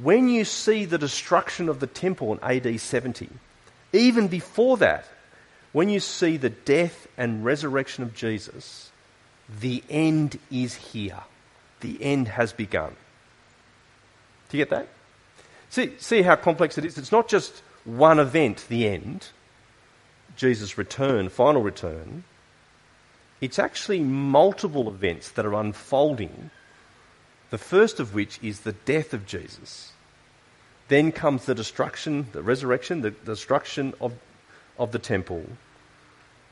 When 0.00 0.28
you 0.28 0.44
see 0.44 0.84
the 0.84 0.96
destruction 0.96 1.68
of 1.68 1.80
the 1.80 1.88
temple 1.88 2.32
in 2.32 2.38
AD 2.40 2.78
70, 2.78 3.28
even 3.92 4.28
before 4.28 4.76
that, 4.76 5.06
when 5.72 5.88
you 5.88 5.98
see 5.98 6.36
the 6.36 6.50
death 6.50 7.08
and 7.18 7.44
resurrection 7.44 8.04
of 8.04 8.14
Jesus, 8.14 8.92
the 9.58 9.82
end 9.90 10.38
is 10.48 10.76
here. 10.76 11.18
The 11.80 12.00
end 12.00 12.28
has 12.28 12.52
begun. 12.52 12.94
Do 14.50 14.56
you 14.56 14.64
get 14.64 14.70
that? 14.70 14.86
See, 15.68 15.94
see 15.98 16.22
how 16.22 16.36
complex 16.36 16.78
it 16.78 16.84
is? 16.84 16.96
It's 16.96 17.10
not 17.10 17.26
just 17.26 17.60
one 17.84 18.20
event, 18.20 18.66
the 18.68 18.86
end, 18.86 19.30
Jesus' 20.36 20.78
return, 20.78 21.28
final 21.28 21.60
return. 21.60 22.22
It's 23.42 23.58
actually 23.58 23.98
multiple 23.98 24.88
events 24.88 25.32
that 25.32 25.44
are 25.44 25.54
unfolding, 25.54 26.50
the 27.50 27.58
first 27.58 27.98
of 27.98 28.14
which 28.14 28.38
is 28.40 28.60
the 28.60 28.72
death 28.72 29.12
of 29.12 29.26
Jesus. 29.26 29.92
Then 30.86 31.10
comes 31.10 31.44
the 31.44 31.54
destruction, 31.54 32.28
the 32.30 32.42
resurrection, 32.42 33.00
the 33.00 33.10
destruction 33.10 33.94
of, 34.00 34.12
of 34.78 34.92
the 34.92 35.00
temple, 35.00 35.44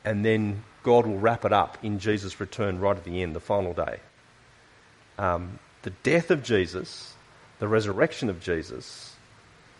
and 0.05 0.25
then 0.25 0.65
God 0.83 1.07
will 1.07 1.19
wrap 1.19 1.45
it 1.45 1.53
up 1.53 1.79
in 1.81 2.01
Jesus' 2.01 2.41
return 2.41 2.81
right 2.81 2.97
at 2.97 3.05
the 3.05 3.23
end, 3.23 3.37
the 3.37 3.41
final 3.41 3.73
day. 3.73 4.01
Um, 5.17 5.61
the 5.83 5.91
death 5.91 6.33
of 6.33 6.43
Jesus, 6.43 7.15
the 7.61 7.69
resurrection 7.69 8.29
of 8.29 8.41
Jesus, 8.41 9.15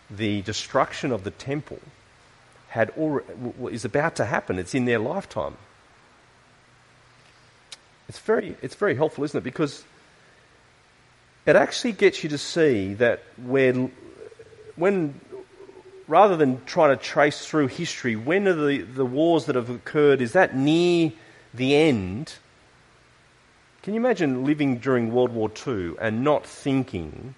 the 0.09 0.43
destruction 0.43 1.11
of 1.11 1.25
the 1.25 1.31
temple 1.31 1.79
had 2.69 2.89
already, 2.91 3.27
is 3.69 3.83
about 3.83 4.15
to 4.15 4.25
happen. 4.25 4.57
It's 4.59 4.73
in 4.73 4.85
their 4.85 4.99
lifetime. 4.99 5.57
It's 8.11 8.19
very, 8.19 8.57
it's 8.61 8.75
very 8.75 8.93
helpful, 8.93 9.23
isn't 9.23 9.37
it? 9.37 9.43
Because 9.45 9.85
it 11.45 11.55
actually 11.55 11.93
gets 11.93 12.25
you 12.25 12.29
to 12.31 12.37
see 12.37 12.93
that 12.95 13.23
when, 13.41 13.89
when 14.75 15.17
rather 16.09 16.35
than 16.35 16.61
trying 16.65 16.97
to 16.97 17.01
trace 17.01 17.45
through 17.45 17.67
history, 17.67 18.17
when 18.17 18.49
are 18.49 18.53
the, 18.53 18.81
the 18.81 19.05
wars 19.05 19.45
that 19.45 19.55
have 19.55 19.69
occurred, 19.69 20.19
is 20.19 20.33
that 20.33 20.53
near 20.53 21.13
the 21.53 21.73
end? 21.73 22.33
Can 23.81 23.93
you 23.93 24.01
imagine 24.01 24.43
living 24.43 24.79
during 24.79 25.13
World 25.13 25.31
War 25.31 25.49
II 25.65 25.93
and 26.01 26.21
not 26.21 26.45
thinking 26.45 27.35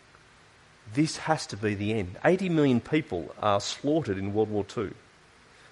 this 0.92 1.18
has 1.18 1.46
to 1.46 1.56
be 1.56 1.76
the 1.76 1.94
end? 1.94 2.18
80 2.26 2.50
million 2.50 2.82
people 2.82 3.36
are 3.40 3.62
slaughtered 3.62 4.18
in 4.18 4.34
World 4.34 4.50
War 4.50 4.66
II. 4.76 4.90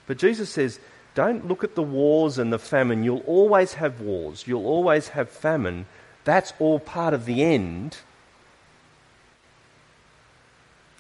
But 0.05 0.19
Jesus 0.19 0.51
says, 0.51 0.79
don't 1.13 1.47
look 1.47 1.63
at 1.63 1.75
the 1.75 1.83
wars 1.83 2.37
and 2.37 2.53
the 2.53 2.59
famine. 2.59 3.03
You'll 3.03 3.23
always 3.27 3.73
have 3.75 4.01
wars, 4.01 4.45
you'll 4.47 4.65
always 4.65 5.09
have 5.09 5.29
famine. 5.29 5.85
That's 6.23 6.53
all 6.59 6.79
part 6.79 7.13
of 7.13 7.25
the 7.25 7.43
end. 7.43 7.97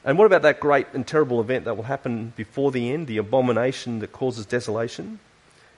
And 0.03 0.17
what 0.17 0.25
about 0.25 0.41
that 0.41 0.59
great 0.59 0.87
and 0.93 1.05
terrible 1.05 1.39
event 1.39 1.65
that 1.65 1.75
will 1.75 1.83
happen 1.83 2.33
before 2.35 2.71
the 2.71 2.91
end, 2.91 3.05
the 3.05 3.17
abomination 3.17 3.99
that 3.99 4.11
causes 4.11 4.47
desolation? 4.47 5.19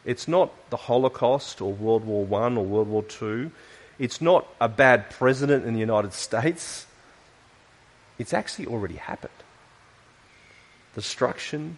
It's 0.06 0.28
not 0.28 0.52
the 0.70 0.78
Holocaust 0.78 1.62
or 1.62 1.74
World 1.74 2.06
War 2.06 2.26
I 2.42 2.54
or 2.56 2.64
World 2.64 2.88
War 2.88 3.06
II. 3.22 3.52
It's 4.00 4.22
not 4.22 4.48
a 4.60 4.70
bad 4.70 5.10
president 5.10 5.66
in 5.66 5.74
the 5.74 5.80
United 5.80 6.14
States. 6.14 6.88
It's 8.18 8.34
actually 8.34 8.68
already 8.68 8.96
happened. 8.96 9.34
Destruction 10.96 11.78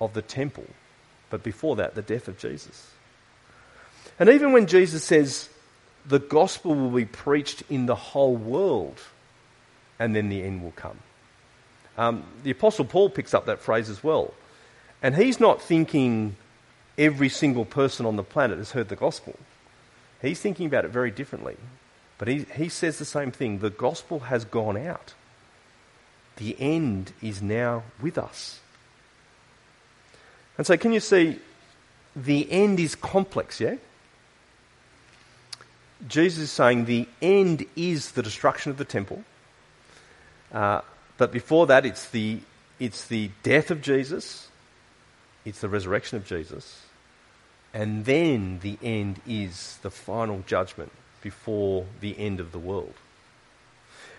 of 0.00 0.12
the 0.12 0.22
temple, 0.22 0.66
but 1.30 1.42
before 1.42 1.76
that, 1.76 1.94
the 1.94 2.02
death 2.02 2.28
of 2.28 2.38
Jesus. 2.38 2.90
And 4.18 4.28
even 4.28 4.52
when 4.52 4.66
Jesus 4.66 5.04
says 5.04 5.48
the 6.06 6.18
gospel 6.18 6.74
will 6.74 6.90
be 6.90 7.04
preached 7.04 7.62
in 7.68 7.86
the 7.86 7.94
whole 7.94 8.36
world, 8.36 9.00
and 9.98 10.14
then 10.14 10.28
the 10.28 10.42
end 10.42 10.62
will 10.62 10.72
come. 10.72 10.98
Um, 11.98 12.24
the 12.42 12.50
Apostle 12.50 12.84
Paul 12.84 13.10
picks 13.10 13.34
up 13.34 13.46
that 13.46 13.60
phrase 13.60 13.88
as 13.88 14.04
well. 14.04 14.34
And 15.02 15.16
he's 15.16 15.40
not 15.40 15.62
thinking 15.62 16.36
every 16.98 17.28
single 17.28 17.64
person 17.64 18.06
on 18.06 18.16
the 18.16 18.22
planet 18.22 18.58
has 18.58 18.72
heard 18.72 18.88
the 18.88 18.96
gospel. 18.96 19.36
He's 20.22 20.40
thinking 20.40 20.66
about 20.66 20.84
it 20.84 20.90
very 20.90 21.10
differently. 21.10 21.56
But 22.18 22.28
he, 22.28 22.46
he 22.56 22.68
says 22.68 22.98
the 22.98 23.04
same 23.04 23.30
thing 23.30 23.58
the 23.58 23.70
gospel 23.70 24.20
has 24.20 24.44
gone 24.44 24.76
out, 24.76 25.14
the 26.36 26.56
end 26.58 27.12
is 27.22 27.42
now 27.42 27.82
with 28.00 28.18
us. 28.18 28.60
And 30.58 30.66
so, 30.66 30.76
can 30.76 30.92
you 30.92 31.00
see 31.00 31.38
the 32.14 32.50
end 32.50 32.80
is 32.80 32.94
complex, 32.94 33.60
yeah? 33.60 33.76
Jesus 36.08 36.44
is 36.44 36.50
saying 36.50 36.84
the 36.84 37.08
end 37.20 37.64
is 37.74 38.12
the 38.12 38.22
destruction 38.22 38.70
of 38.70 38.78
the 38.78 38.84
temple. 38.84 39.22
Uh, 40.52 40.80
but 41.18 41.32
before 41.32 41.66
that, 41.66 41.84
it's 41.84 42.08
the, 42.10 42.40
it's 42.78 43.06
the 43.06 43.30
death 43.42 43.70
of 43.70 43.82
Jesus, 43.82 44.48
it's 45.44 45.60
the 45.60 45.68
resurrection 45.68 46.16
of 46.16 46.26
Jesus, 46.26 46.84
and 47.72 48.04
then 48.04 48.60
the 48.60 48.78
end 48.82 49.20
is 49.26 49.78
the 49.82 49.90
final 49.90 50.42
judgment 50.46 50.92
before 51.22 51.86
the 52.00 52.18
end 52.18 52.40
of 52.40 52.52
the 52.52 52.58
world. 52.58 52.94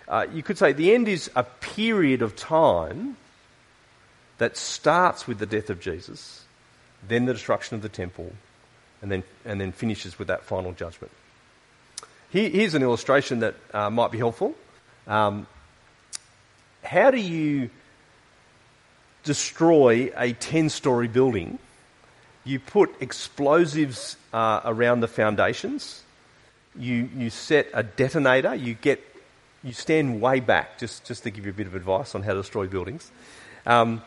Uh, 0.08 0.26
you 0.34 0.42
could 0.42 0.58
say 0.58 0.72
the 0.72 0.94
end 0.94 1.08
is 1.08 1.30
a 1.36 1.44
period 1.44 2.22
of 2.22 2.36
time 2.36 3.18
that 4.38 4.58
starts 4.58 5.28
with 5.28 5.40
the 5.40 5.46
death 5.46 5.70
of 5.70 5.80
Jesus, 5.80 6.44
then 7.08 7.26
the 7.26 7.34
destruction 7.34 7.76
of 7.76 7.82
the 7.82 7.90
temple, 7.90 8.32
and 9.02 9.12
then, 9.12 9.24
and 9.46 9.60
then 9.60 9.72
finishes 9.72 10.20
with 10.20 10.28
that 10.28 10.44
final 10.44 10.74
judgment. 10.74 11.12
Here, 12.30 12.50
here's 12.50 12.74
an 12.74 12.84
illustration 12.84 13.40
that 13.40 13.56
uh, 13.74 13.90
might 13.90 14.12
be 14.12 14.18
helpful. 14.18 14.56
Um, 15.08 15.48
how 16.84 17.12
do 17.12 17.18
you 17.18 17.70
destroy 19.24 20.12
a 20.16 20.34
10 20.34 20.70
story 20.70 21.08
building? 21.08 21.60
You 22.44 22.60
put 22.60 23.02
explosives 23.02 24.18
uh, 24.34 24.62
around 24.66 25.02
the 25.02 25.08
foundations. 25.08 26.02
You, 26.78 27.10
you 27.16 27.30
set 27.30 27.68
a 27.74 27.84
detonator. 27.84 28.56
You 28.56 28.74
get 28.74 29.04
you 29.64 29.74
stand 29.74 30.22
way 30.22 30.40
back, 30.40 30.78
just, 30.78 31.06
just 31.06 31.24
to 31.24 31.30
give 31.30 31.46
you 31.46 31.52
a 31.52 31.54
bit 31.54 31.68
of 31.68 31.76
advice 31.76 32.16
on 32.16 32.24
how 32.24 32.34
to 32.34 32.42
destroy 32.42 32.68
buildings. 32.68 33.12
Um, 33.66 34.02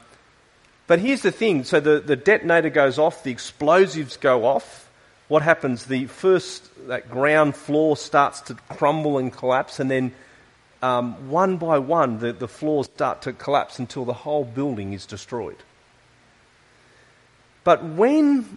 but 0.91 0.99
here's 0.99 1.23
the 1.23 1.31
thing 1.31 1.63
so 1.63 1.79
the, 1.79 2.01
the 2.01 2.17
detonator 2.17 2.69
goes 2.69 2.99
off, 2.99 3.23
the 3.23 3.31
explosives 3.31 4.17
go 4.17 4.45
off. 4.45 4.91
What 5.29 5.41
happens? 5.41 5.87
The 5.87 6.07
first, 6.07 6.69
that 6.89 7.09
ground 7.09 7.55
floor 7.55 7.97
starts 7.97 8.41
to 8.41 8.55
crumble 8.55 9.17
and 9.17 9.33
collapse, 9.33 9.79
and 9.79 9.89
then 9.89 10.11
um, 10.83 11.31
one 11.31 11.59
by 11.59 11.79
one, 11.79 12.19
the, 12.19 12.33
the 12.33 12.49
floors 12.49 12.87
start 12.87 13.23
to 13.23 13.33
collapse 13.33 13.79
until 13.79 14.05
the 14.05 14.13
whole 14.13 14.45
building 14.45 14.93
is 14.93 15.07
destroyed. 15.07 15.59
But 17.63 17.85
when 17.85 18.57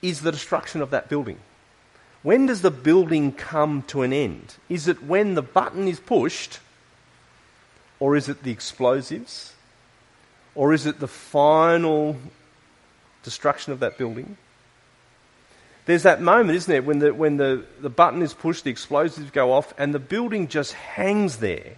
is 0.00 0.22
the 0.22 0.32
destruction 0.32 0.80
of 0.80 0.92
that 0.92 1.10
building? 1.10 1.40
When 2.22 2.46
does 2.46 2.62
the 2.62 2.70
building 2.70 3.32
come 3.32 3.82
to 3.88 4.00
an 4.00 4.14
end? 4.14 4.54
Is 4.70 4.88
it 4.88 5.02
when 5.02 5.34
the 5.34 5.42
button 5.42 5.88
is 5.88 6.00
pushed? 6.00 6.58
Or 7.98 8.16
is 8.16 8.30
it 8.30 8.44
the 8.44 8.50
explosives? 8.50 9.52
Or 10.54 10.72
is 10.72 10.86
it 10.86 11.00
the 11.00 11.08
final 11.08 12.16
destruction 13.22 13.72
of 13.72 13.80
that 13.80 13.98
building? 13.98 14.36
There's 15.86 16.02
that 16.02 16.20
moment, 16.20 16.56
isn't 16.56 16.70
there, 16.70 16.82
when 16.82 16.98
the, 16.98 17.14
when 17.14 17.36
the, 17.36 17.64
the 17.80 17.90
button 17.90 18.22
is 18.22 18.34
pushed, 18.34 18.64
the 18.64 18.70
explosives 18.70 19.30
go 19.30 19.52
off, 19.52 19.72
and 19.78 19.94
the 19.94 19.98
building 19.98 20.48
just 20.48 20.72
hangs 20.72 21.38
there 21.38 21.72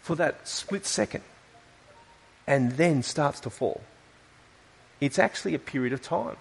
for 0.00 0.14
that 0.16 0.48
split 0.48 0.86
second 0.86 1.22
and 2.46 2.72
then 2.72 3.02
starts 3.02 3.40
to 3.40 3.50
fall. 3.50 3.82
It's 5.00 5.18
actually 5.18 5.54
a 5.54 5.58
period 5.58 5.92
of 5.92 6.00
time. 6.00 6.36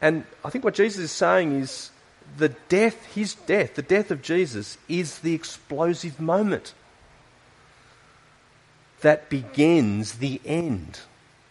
And 0.00 0.24
I 0.42 0.50
think 0.50 0.64
what 0.64 0.74
Jesus 0.74 1.04
is 1.04 1.12
saying 1.12 1.60
is 1.60 1.90
the 2.38 2.48
death, 2.48 3.14
his 3.14 3.34
death, 3.34 3.74
the 3.74 3.82
death 3.82 4.10
of 4.10 4.22
Jesus, 4.22 4.78
is 4.88 5.18
the 5.18 5.34
explosive 5.34 6.18
moment 6.18 6.72
that 9.00 9.28
begins 9.28 10.14
the 10.14 10.40
end 10.44 11.00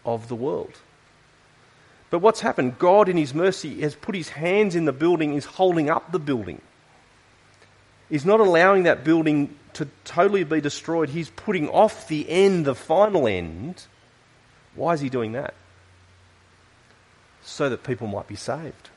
of 0.04 0.28
the 0.28 0.36
world. 0.36 0.74
But 2.10 2.20
what's 2.20 2.42
happened? 2.42 2.80
God, 2.80 3.10
in 3.10 3.18
His 3.18 3.34
mercy, 3.34 3.82
has 3.82 3.96
put 3.96 4.16
His 4.16 4.30
hands 4.30 4.76
in 4.76 4.86
the 4.86 4.94
building, 4.94 5.34
is 5.34 5.46
holding 5.46 5.90
up 5.90 6.12
the 6.12 6.20
building. 6.20 6.62
He's 8.10 8.26
not 8.26 8.40
allowing 8.40 8.84
that 8.84 9.04
building 9.04 9.56
to 9.74 9.88
totally 10.04 10.44
be 10.44 10.62
destroyed. 10.62 11.10
He's 11.10 11.30
putting 11.30 11.68
off 11.70 12.08
the 12.08 12.30
end, 12.30 12.66
the 12.66 12.76
final 12.76 13.28
end. 13.28 13.84
Why 14.76 14.94
is 14.94 15.02
He 15.02 15.10
doing 15.10 15.34
that? 15.34 15.54
So 17.42 17.70
that 17.70 17.84
people 17.84 18.08
might 18.08 18.28
be 18.28 18.36
saved. 18.36 18.90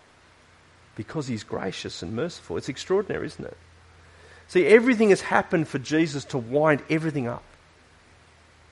Because 0.95 1.27
He's 1.27 1.45
gracious 1.45 2.03
and 2.03 2.15
merciful. 2.15 2.57
It's 2.57 2.69
extraordinary, 2.69 3.27
isn't 3.27 3.45
it? 3.45 3.57
See, 4.49 4.67
everything 4.67 5.11
has 5.11 5.21
happened 5.21 5.69
for 5.69 5.79
Jesus 5.79 6.25
to 6.27 6.39
wind 6.39 6.83
everything 6.89 7.27
up, 7.29 7.43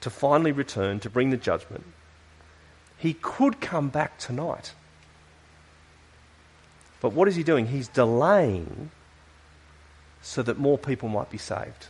to 0.01 0.11
finally 0.11 0.53
return, 0.53 1.01
to 1.01 1.11
bring 1.11 1.31
the 1.31 1.37
judgment. 1.37 1.85
He 2.99 3.15
could 3.15 3.61
come 3.61 3.89
back 3.89 4.19
tonight. 4.19 4.73
But 7.01 7.13
what 7.13 7.29
is 7.29 7.37
he 7.37 7.43
doing? 7.43 7.67
He's 7.67 7.89
delaying 7.89 8.91
so 10.23 10.43
that 10.43 10.59
more 10.59 10.79
people 10.79 11.09
might 11.09 11.31
be 11.31 11.39
saved. 11.39 11.87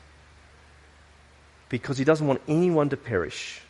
Because 1.68 1.98
he 1.98 2.04
doesn't 2.04 2.26
want 2.26 2.42
anyone 2.46 2.88
to 2.90 2.96
perish. 2.96 3.62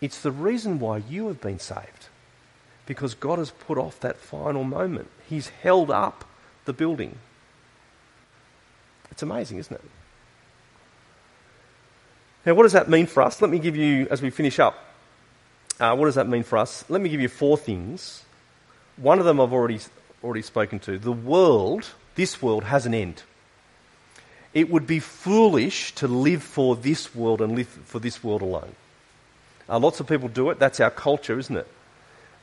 It's 0.00 0.20
the 0.20 0.30
reason 0.30 0.78
why 0.78 0.98
you 0.98 1.28
have 1.28 1.40
been 1.40 1.58
saved. 1.58 2.08
Because 2.84 3.14
God 3.14 3.38
has 3.38 3.50
put 3.50 3.78
off 3.78 3.98
that 4.00 4.18
final 4.18 4.64
moment. 4.64 5.08
He's 5.28 5.48
held 5.48 5.90
up 5.90 6.24
the 6.66 6.72
building. 6.72 7.18
It's 9.10 9.22
amazing, 9.22 9.58
isn't 9.58 9.74
it? 9.74 9.82
Now, 12.46 12.54
what 12.54 12.62
does 12.62 12.74
that 12.74 12.88
mean 12.88 13.06
for 13.06 13.24
us? 13.24 13.42
Let 13.42 13.50
me 13.50 13.58
give 13.58 13.74
you, 13.74 14.06
as 14.08 14.22
we 14.22 14.30
finish 14.30 14.60
up, 14.60 14.78
uh, 15.80 15.96
what 15.96 16.06
does 16.06 16.14
that 16.14 16.28
mean 16.28 16.44
for 16.44 16.58
us? 16.58 16.84
Let 16.88 17.00
me 17.00 17.08
give 17.08 17.20
you 17.20 17.28
four 17.28 17.58
things. 17.58 18.24
One 18.96 19.18
of 19.18 19.24
them 19.24 19.40
I've 19.40 19.52
already, 19.52 19.80
already 20.22 20.42
spoken 20.42 20.78
to. 20.80 20.96
The 20.96 21.10
world, 21.10 21.88
this 22.14 22.40
world, 22.40 22.62
has 22.62 22.86
an 22.86 22.94
end. 22.94 23.24
It 24.54 24.70
would 24.70 24.86
be 24.86 25.00
foolish 25.00 25.92
to 25.96 26.06
live 26.06 26.42
for 26.42 26.76
this 26.76 27.16
world 27.16 27.42
and 27.42 27.56
live 27.56 27.66
for 27.66 27.98
this 27.98 28.22
world 28.22 28.42
alone. 28.42 28.76
Uh, 29.68 29.80
lots 29.80 29.98
of 29.98 30.06
people 30.06 30.28
do 30.28 30.50
it. 30.50 30.60
That's 30.60 30.78
our 30.78 30.92
culture, 30.92 31.40
isn't 31.40 31.56
it? 31.56 31.66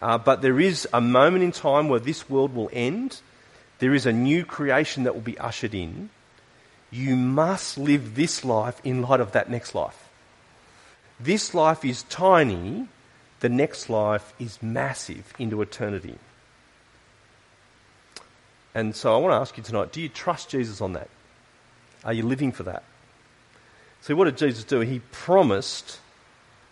Uh, 0.02 0.18
but 0.18 0.42
there 0.42 0.60
is 0.60 0.86
a 0.92 1.00
moment 1.00 1.46
in 1.46 1.54
time 1.54 1.88
where 1.88 2.02
this 2.02 2.30
world 2.30 2.54
will 2.54 2.70
end. 2.74 3.22
There 3.80 3.94
is 3.94 4.06
a 4.06 4.12
new 4.12 4.44
creation 4.44 5.06
that 5.06 5.14
will 5.14 5.22
be 5.22 5.40
ushered 5.40 5.74
in 5.74 6.10
you 6.94 7.16
must 7.16 7.78
live 7.78 8.14
this 8.14 8.46
life 8.46 8.80
in 8.84 9.02
light 9.02 9.20
of 9.20 9.32
that 9.32 9.50
next 9.50 9.74
life. 9.74 10.10
This 11.20 11.56
life 11.56 11.84
is 11.84 12.04
tiny, 12.04 12.88
the 13.40 13.50
next 13.50 13.90
life 13.90 14.34
is 14.40 14.62
massive 14.62 15.34
into 15.40 15.62
eternity. 15.64 16.16
And 18.76 18.96
so 18.96 19.16
I 19.16 19.18
want 19.18 19.32
to 19.32 19.38
ask 19.38 19.58
you 19.58 19.64
tonight 19.64 19.92
do 19.92 20.02
you 20.02 20.10
trust 20.10 20.50
Jesus 20.50 20.82
on 20.82 20.94
that? 20.94 21.10
Are 22.04 22.14
you 22.14 22.24
living 22.24 22.52
for 22.52 22.64
that? 22.64 22.84
See, 24.02 24.14
what 24.14 24.26
did 24.26 24.38
Jesus 24.38 24.64
do? 24.64 24.82
He 24.82 25.00
promised 25.12 26.00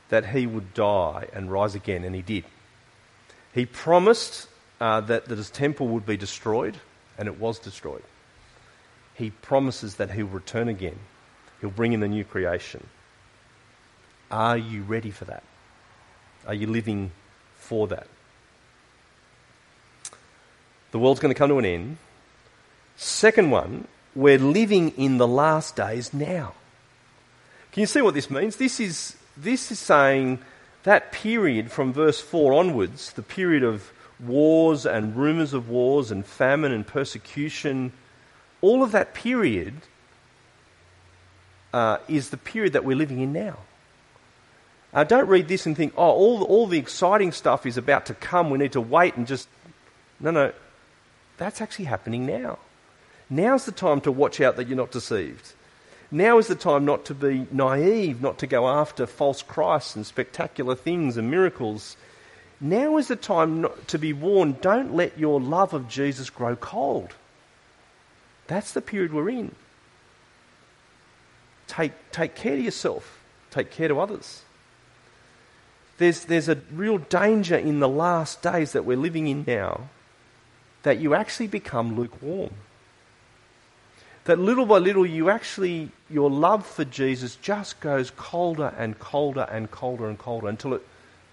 that 0.10 0.28
he 0.28 0.46
would 0.46 0.74
die 0.74 1.28
and 1.34 1.52
rise 1.52 1.74
again, 1.74 2.04
and 2.04 2.14
he 2.14 2.22
did. 2.22 2.44
He 3.54 3.66
promised 3.66 4.48
uh, 4.80 5.02
that, 5.02 5.26
that 5.26 5.38
his 5.38 5.50
temple 5.50 5.88
would 5.90 6.06
be 6.06 6.18
destroyed, 6.18 6.78
and 7.18 7.28
it 7.28 7.40
was 7.40 7.58
destroyed 7.58 8.04
he 9.22 9.30
promises 9.30 9.96
that 9.96 10.10
he'll 10.10 10.26
return 10.26 10.68
again. 10.68 10.98
He'll 11.62 11.70
bring 11.70 11.94
in 11.94 12.00
the 12.00 12.08
new 12.08 12.24
creation. 12.24 12.88
Are 14.32 14.58
you 14.58 14.82
ready 14.82 15.12
for 15.12 15.26
that? 15.26 15.44
Are 16.48 16.56
you 16.56 16.66
living 16.66 17.12
for 17.56 17.88
that? 17.88 18.08
The 20.90 20.98
world's 20.98 21.20
going 21.20 21.34
to 21.34 21.38
come 21.38 21.50
to 21.50 21.60
an 21.60 21.66
end. 21.66 21.98
Second 22.98 23.52
one, 23.52 23.88
we're 24.16 24.40
living 24.40 24.90
in 24.98 25.20
the 25.20 25.28
last 25.28 25.76
days 25.76 26.14
now. 26.16 26.54
Can 27.72 27.82
you 27.82 27.88
see 27.88 28.02
what 28.02 28.16
this 28.16 28.32
means? 28.32 28.56
This 28.56 28.80
is, 28.80 29.16
this 29.38 29.72
is 29.72 29.78
saying 29.78 30.40
that 30.82 31.12
period 31.12 31.72
from 31.72 31.94
verse 31.94 32.20
4 32.20 32.54
onwards, 32.54 33.14
the 33.14 33.22
period 33.22 33.64
of 33.64 33.92
wars 34.20 34.88
and 34.88 35.16
rumours 35.16 35.54
of 35.54 35.70
wars 35.70 36.10
and 36.10 36.26
famine 36.26 36.72
and 36.72 36.88
persecution 36.88 37.94
all 38.62 38.84
of 38.84 38.92
that 38.92 39.14
period 39.14 39.74
uh, 41.74 41.98
is 42.08 42.30
the 42.30 42.38
period 42.38 42.74
that 42.74 42.84
we're 42.84 42.96
living 42.96 43.20
in 43.20 43.34
now. 43.34 43.58
Uh, 44.94 45.04
don't 45.04 45.28
read 45.28 45.48
this 45.48 45.66
and 45.66 45.76
think, 45.76 45.94
oh, 45.98 46.04
all, 46.04 46.44
all 46.44 46.68
the 46.68 46.78
exciting 46.78 47.32
stuff 47.32 47.66
is 47.66 47.78
about 47.78 48.06
to 48.08 48.14
come. 48.14 48.50
We 48.50 48.58
need 48.58 48.74
to 48.74 48.82
wait 48.82 49.16
and 49.16 49.26
just. 49.26 49.48
No, 50.20 50.32
no. 50.32 50.52
That's 51.38 51.62
actually 51.62 51.86
happening 51.86 52.26
now. 52.26 52.60
Now's 53.30 53.66
the 53.66 53.72
time 53.72 54.02
to 54.02 54.12
watch 54.12 54.42
out 54.42 54.58
that 54.58 54.68
you're 54.68 54.78
not 54.78 54.92
deceived. 54.92 55.54
Now 56.12 56.38
is 56.38 56.48
the 56.48 56.56
time 56.56 56.84
not 56.84 57.06
to 57.06 57.16
be 57.16 57.48
naive, 57.52 58.22
not 58.22 58.38
to 58.40 58.48
go 58.48 58.68
after 58.68 59.08
false 59.08 59.42
Christs 59.42 59.96
and 59.96 60.06
spectacular 60.06 60.76
things 60.76 61.16
and 61.16 61.32
miracles. 61.32 61.96
Now 62.60 62.98
is 62.98 63.08
the 63.08 63.16
time 63.16 63.66
to 63.88 63.98
be 63.98 64.12
warned 64.12 64.60
don't 64.60 64.94
let 64.94 65.18
your 65.18 65.40
love 65.40 65.74
of 65.74 65.88
Jesus 65.88 66.30
grow 66.30 66.58
cold. 66.58 67.16
That's 68.52 68.74
the 68.74 68.82
period 68.82 69.14
we're 69.14 69.30
in. 69.30 69.56
Take, 71.68 71.94
take 72.12 72.36
care 72.36 72.58
to 72.58 72.62
yourself, 72.62 73.22
take 73.50 73.72
care 73.72 73.88
to 73.88 73.98
others. 73.98 74.42
There's, 76.00 76.26
there's 76.26 76.50
a 76.50 76.58
real 76.74 76.98
danger 76.98 77.56
in 77.56 77.80
the 77.80 77.88
last 77.88 78.42
days 78.42 78.74
that 78.74 78.84
we're 78.84 78.98
living 78.98 79.30
in 79.30 79.46
now 79.48 79.88
that 80.84 81.00
you 81.00 81.14
actually 81.14 81.48
become 81.48 81.96
lukewarm. 81.96 82.50
That 84.26 84.38
little 84.38 84.66
by 84.66 84.80
little, 84.80 85.06
you 85.06 85.30
actually, 85.30 85.90
your 86.10 86.30
love 86.30 86.66
for 86.66 86.84
Jesus 86.84 87.38
just 87.38 87.80
goes 87.80 88.12
colder 88.12 88.74
and 88.78 89.00
colder 89.00 89.48
and 89.50 89.72
colder 89.72 90.10
and 90.10 90.20
colder 90.20 90.50
until 90.50 90.74
it, 90.74 90.86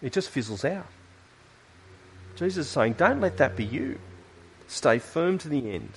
it 0.02 0.12
just 0.12 0.30
fizzles 0.30 0.64
out. 0.64 0.86
Jesus 2.36 2.66
is 2.66 2.72
saying, 2.72 2.92
don't 2.92 3.20
let 3.20 3.38
that 3.38 3.56
be 3.56 3.64
you. 3.64 3.98
Stay 4.68 5.00
firm 5.00 5.36
to 5.38 5.48
the 5.48 5.72
end. 5.72 5.90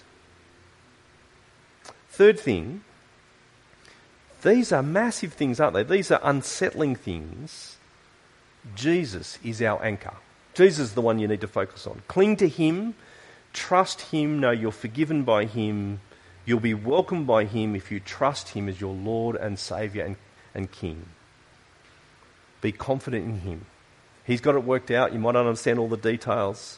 Third 2.21 2.39
thing, 2.39 2.83
these 4.43 4.71
are 4.71 4.83
massive 4.83 5.33
things, 5.33 5.59
aren't 5.59 5.73
they? 5.73 5.81
These 5.81 6.11
are 6.11 6.19
unsettling 6.21 6.95
things. 6.95 7.77
Jesus 8.75 9.39
is 9.43 9.59
our 9.59 9.83
anchor. 9.83 10.13
Jesus 10.53 10.89
is 10.89 10.93
the 10.93 11.01
one 11.01 11.17
you 11.17 11.27
need 11.27 11.41
to 11.41 11.47
focus 11.47 11.87
on. 11.87 12.03
Cling 12.07 12.35
to 12.35 12.47
Him, 12.47 12.93
trust 13.53 14.01
Him, 14.01 14.39
know 14.39 14.51
you're 14.51 14.71
forgiven 14.71 15.23
by 15.23 15.45
Him. 15.45 15.99
You'll 16.45 16.59
be 16.59 16.75
welcomed 16.75 17.25
by 17.25 17.45
Him 17.45 17.75
if 17.75 17.91
you 17.91 17.99
trust 17.99 18.49
Him 18.49 18.69
as 18.69 18.79
your 18.79 18.93
Lord 18.93 19.35
and 19.35 19.57
Saviour 19.57 20.05
and, 20.05 20.15
and 20.53 20.71
King. 20.71 21.03
Be 22.61 22.71
confident 22.71 23.25
in 23.25 23.39
Him. 23.39 23.65
He's 24.27 24.41
got 24.41 24.53
it 24.53 24.63
worked 24.63 24.91
out. 24.91 25.11
You 25.11 25.17
might 25.17 25.31
not 25.31 25.47
understand 25.47 25.79
all 25.79 25.87
the 25.87 25.97
details. 25.97 26.77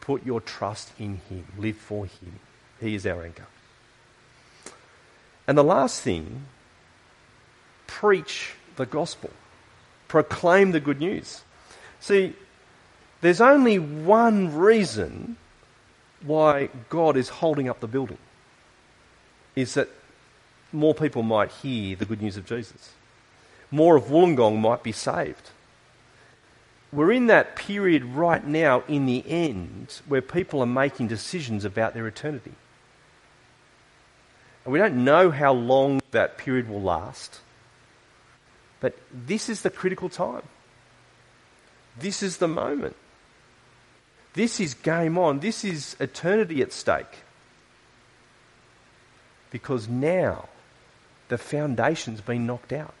Put 0.00 0.24
your 0.24 0.40
trust 0.40 0.92
in 0.98 1.20
Him. 1.28 1.44
Live 1.58 1.76
for 1.76 2.06
Him. 2.06 2.40
He 2.80 2.94
is 2.94 3.06
our 3.06 3.22
anchor. 3.22 3.44
And 5.46 5.56
the 5.56 5.64
last 5.64 6.00
thing, 6.00 6.46
preach 7.86 8.54
the 8.76 8.86
gospel, 8.86 9.30
proclaim 10.08 10.72
the 10.72 10.80
good 10.80 11.00
news. 11.00 11.42
See, 12.00 12.34
there's 13.20 13.40
only 13.40 13.78
one 13.78 14.54
reason 14.56 15.36
why 16.22 16.68
God 16.88 17.16
is 17.16 17.28
holding 17.28 17.68
up 17.68 17.80
the 17.80 17.86
building 17.86 18.18
is 19.54 19.74
that 19.74 19.88
more 20.72 20.94
people 20.94 21.22
might 21.22 21.50
hear 21.50 21.96
the 21.96 22.04
good 22.04 22.20
news 22.20 22.36
of 22.36 22.46
Jesus. 22.46 22.92
More 23.70 23.96
of 23.96 24.04
Wollongong 24.04 24.58
might 24.58 24.82
be 24.82 24.92
saved. 24.92 25.50
We're 26.92 27.12
in 27.12 27.26
that 27.26 27.56
period 27.56 28.04
right 28.04 28.46
now 28.46 28.84
in 28.86 29.06
the 29.06 29.24
end 29.28 30.00
where 30.06 30.22
people 30.22 30.60
are 30.60 30.66
making 30.66 31.08
decisions 31.08 31.64
about 31.64 31.94
their 31.94 32.06
eternity. 32.06 32.52
And 34.66 34.72
we 34.72 34.80
don't 34.80 35.04
know 35.04 35.30
how 35.30 35.52
long 35.52 36.00
that 36.10 36.38
period 36.38 36.68
will 36.68 36.82
last. 36.82 37.40
But 38.80 38.98
this 39.14 39.48
is 39.48 39.62
the 39.62 39.70
critical 39.70 40.08
time. 40.08 40.42
This 41.96 42.20
is 42.20 42.38
the 42.38 42.48
moment. 42.48 42.96
This 44.34 44.58
is 44.58 44.74
game 44.74 45.18
on. 45.18 45.38
This 45.38 45.64
is 45.64 45.94
eternity 46.00 46.62
at 46.62 46.72
stake. 46.72 47.22
Because 49.52 49.86
now 49.86 50.48
the 51.28 51.38
foundation's 51.38 52.20
been 52.20 52.44
knocked 52.44 52.72
out. 52.72 52.94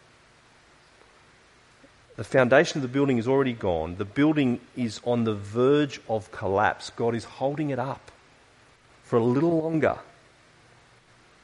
The 2.14 2.22
foundation 2.22 2.78
of 2.78 2.82
the 2.82 2.88
building 2.88 3.18
is 3.18 3.26
already 3.26 3.54
gone. 3.54 3.96
The 3.96 4.04
building 4.04 4.60
is 4.76 5.00
on 5.02 5.24
the 5.24 5.34
verge 5.34 6.00
of 6.08 6.30
collapse. 6.30 6.90
God 6.90 7.16
is 7.16 7.24
holding 7.24 7.70
it 7.70 7.80
up 7.80 8.12
for 9.02 9.16
a 9.16 9.24
little 9.24 9.60
longer 9.60 9.98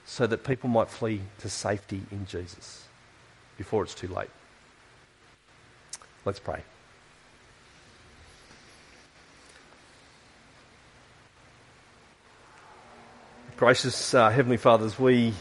so 0.04 0.26
that 0.26 0.44
people 0.44 0.68
might 0.68 0.88
flee 0.88 1.20
to 1.40 1.48
safety 1.48 2.02
in 2.10 2.26
Jesus 2.26 2.84
before 3.56 3.84
it's 3.84 3.94
too 3.94 4.08
late. 4.08 4.30
Let's 6.24 6.40
pray. 6.40 6.62
Gracious 13.56 14.12
uh, 14.12 14.28
Heavenly 14.30 14.56
Fathers, 14.56 14.98
we, 14.98 15.34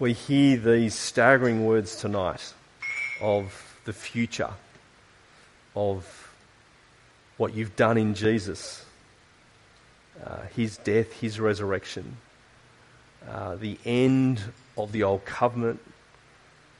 we 0.00 0.12
hear 0.12 0.56
these 0.56 0.94
staggering 0.94 1.64
words 1.64 1.94
tonight 1.94 2.52
of 3.20 3.78
the 3.84 3.92
future, 3.92 4.50
of 5.76 6.32
what 7.36 7.54
you've 7.54 7.76
done 7.76 7.96
in 7.96 8.14
Jesus, 8.14 8.84
uh, 10.24 10.42
his 10.54 10.78
death, 10.78 11.12
his 11.12 11.38
resurrection 11.38 12.16
uh, 13.28 13.56
the 13.56 13.78
end 13.84 14.42
of 14.76 14.92
the 14.92 15.02
old 15.02 15.24
covenant, 15.24 15.80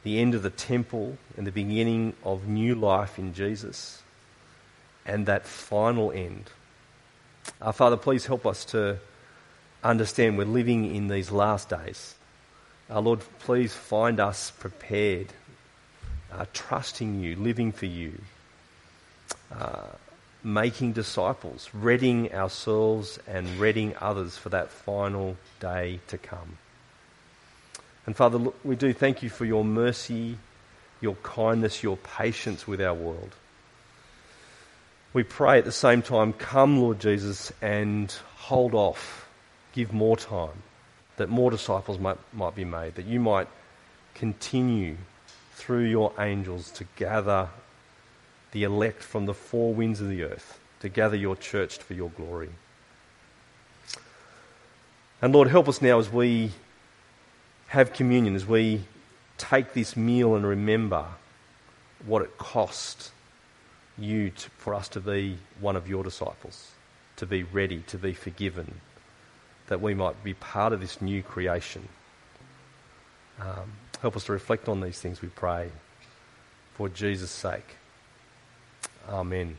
the 0.02 0.18
end 0.18 0.34
of 0.34 0.42
the 0.42 0.50
temple, 0.50 1.16
and 1.36 1.46
the 1.46 1.52
beginning 1.52 2.14
of 2.24 2.46
new 2.46 2.74
life 2.74 3.18
in 3.18 3.34
Jesus, 3.34 4.02
and 5.04 5.26
that 5.26 5.46
final 5.46 6.12
end. 6.12 6.50
Our 7.60 7.68
uh, 7.70 7.72
Father, 7.72 7.96
please 7.96 8.26
help 8.26 8.46
us 8.46 8.64
to, 8.66 8.98
understand 9.82 10.36
we're 10.36 10.44
living 10.44 10.94
in 10.94 11.08
these 11.08 11.30
last 11.30 11.70
days. 11.70 12.14
Uh, 12.90 13.00
Lord, 13.00 13.20
please 13.40 13.72
find 13.72 14.20
us 14.20 14.50
prepared, 14.50 15.28
uh, 16.32 16.44
trusting 16.52 17.20
you, 17.20 17.36
living 17.36 17.72
for 17.72 17.86
you, 17.86 18.18
uh, 19.52 19.86
making 20.42 20.92
disciples, 20.92 21.70
readying 21.74 22.32
ourselves 22.32 23.18
and 23.26 23.48
readying 23.58 23.94
others 24.00 24.36
for 24.36 24.48
that 24.50 24.70
final 24.70 25.36
day 25.60 26.00
to 26.08 26.18
come. 26.18 26.58
And 28.06 28.16
Father, 28.16 28.38
we 28.64 28.76
do 28.76 28.92
thank 28.92 29.22
you 29.22 29.28
for 29.28 29.44
your 29.44 29.64
mercy, 29.64 30.38
your 31.00 31.16
kindness, 31.16 31.82
your 31.82 31.96
patience 31.96 32.66
with 32.66 32.80
our 32.80 32.94
world. 32.94 33.34
We 35.12 35.22
pray 35.22 35.58
at 35.58 35.64
the 35.64 35.72
same 35.72 36.02
time, 36.02 36.32
come, 36.32 36.80
Lord 36.80 37.00
Jesus, 37.00 37.52
and 37.60 38.12
hold 38.36 38.74
off, 38.74 39.28
give 39.72 39.92
more 39.92 40.16
time, 40.16 40.62
that 41.16 41.28
more 41.28 41.50
disciples 41.50 41.98
might, 41.98 42.18
might 42.32 42.54
be 42.54 42.64
made, 42.64 42.94
that 42.94 43.06
you 43.06 43.20
might 43.20 43.48
continue 44.14 44.96
through 45.54 45.84
your 45.84 46.12
angels 46.18 46.70
to 46.72 46.84
gather 46.96 47.48
the 48.52 48.64
elect 48.64 49.02
from 49.02 49.26
the 49.26 49.34
four 49.34 49.72
winds 49.72 50.00
of 50.00 50.08
the 50.08 50.22
earth, 50.22 50.58
to 50.80 50.88
gather 50.88 51.16
your 51.16 51.36
church 51.36 51.78
for 51.78 51.94
your 51.94 52.10
glory. 52.10 52.50
And 55.22 55.34
Lord, 55.34 55.48
help 55.48 55.68
us 55.68 55.82
now 55.82 55.98
as 55.98 56.10
we 56.10 56.52
have 57.68 57.92
communion, 57.92 58.34
as 58.34 58.46
we 58.46 58.82
take 59.38 59.74
this 59.74 59.96
meal 59.96 60.34
and 60.34 60.46
remember 60.46 61.06
what 62.06 62.22
it 62.22 62.38
cost 62.38 63.10
you 63.98 64.30
to, 64.30 64.50
for 64.50 64.74
us 64.74 64.88
to 64.88 65.00
be 65.00 65.36
one 65.60 65.76
of 65.76 65.88
your 65.88 66.02
disciples, 66.02 66.72
to 67.16 67.26
be 67.26 67.42
ready, 67.42 67.82
to 67.88 67.98
be 67.98 68.14
forgiven, 68.14 68.80
that 69.68 69.80
we 69.80 69.94
might 69.94 70.22
be 70.24 70.34
part 70.34 70.72
of 70.72 70.80
this 70.80 71.00
new 71.00 71.22
creation. 71.22 71.86
Um, 73.40 73.72
help 74.00 74.16
us 74.16 74.24
to 74.24 74.32
reflect 74.32 74.68
on 74.68 74.80
these 74.80 74.98
things, 74.98 75.22
we 75.22 75.28
pray, 75.28 75.70
for 76.74 76.88
Jesus' 76.88 77.30
sake. 77.30 77.76
Amen. 79.10 79.58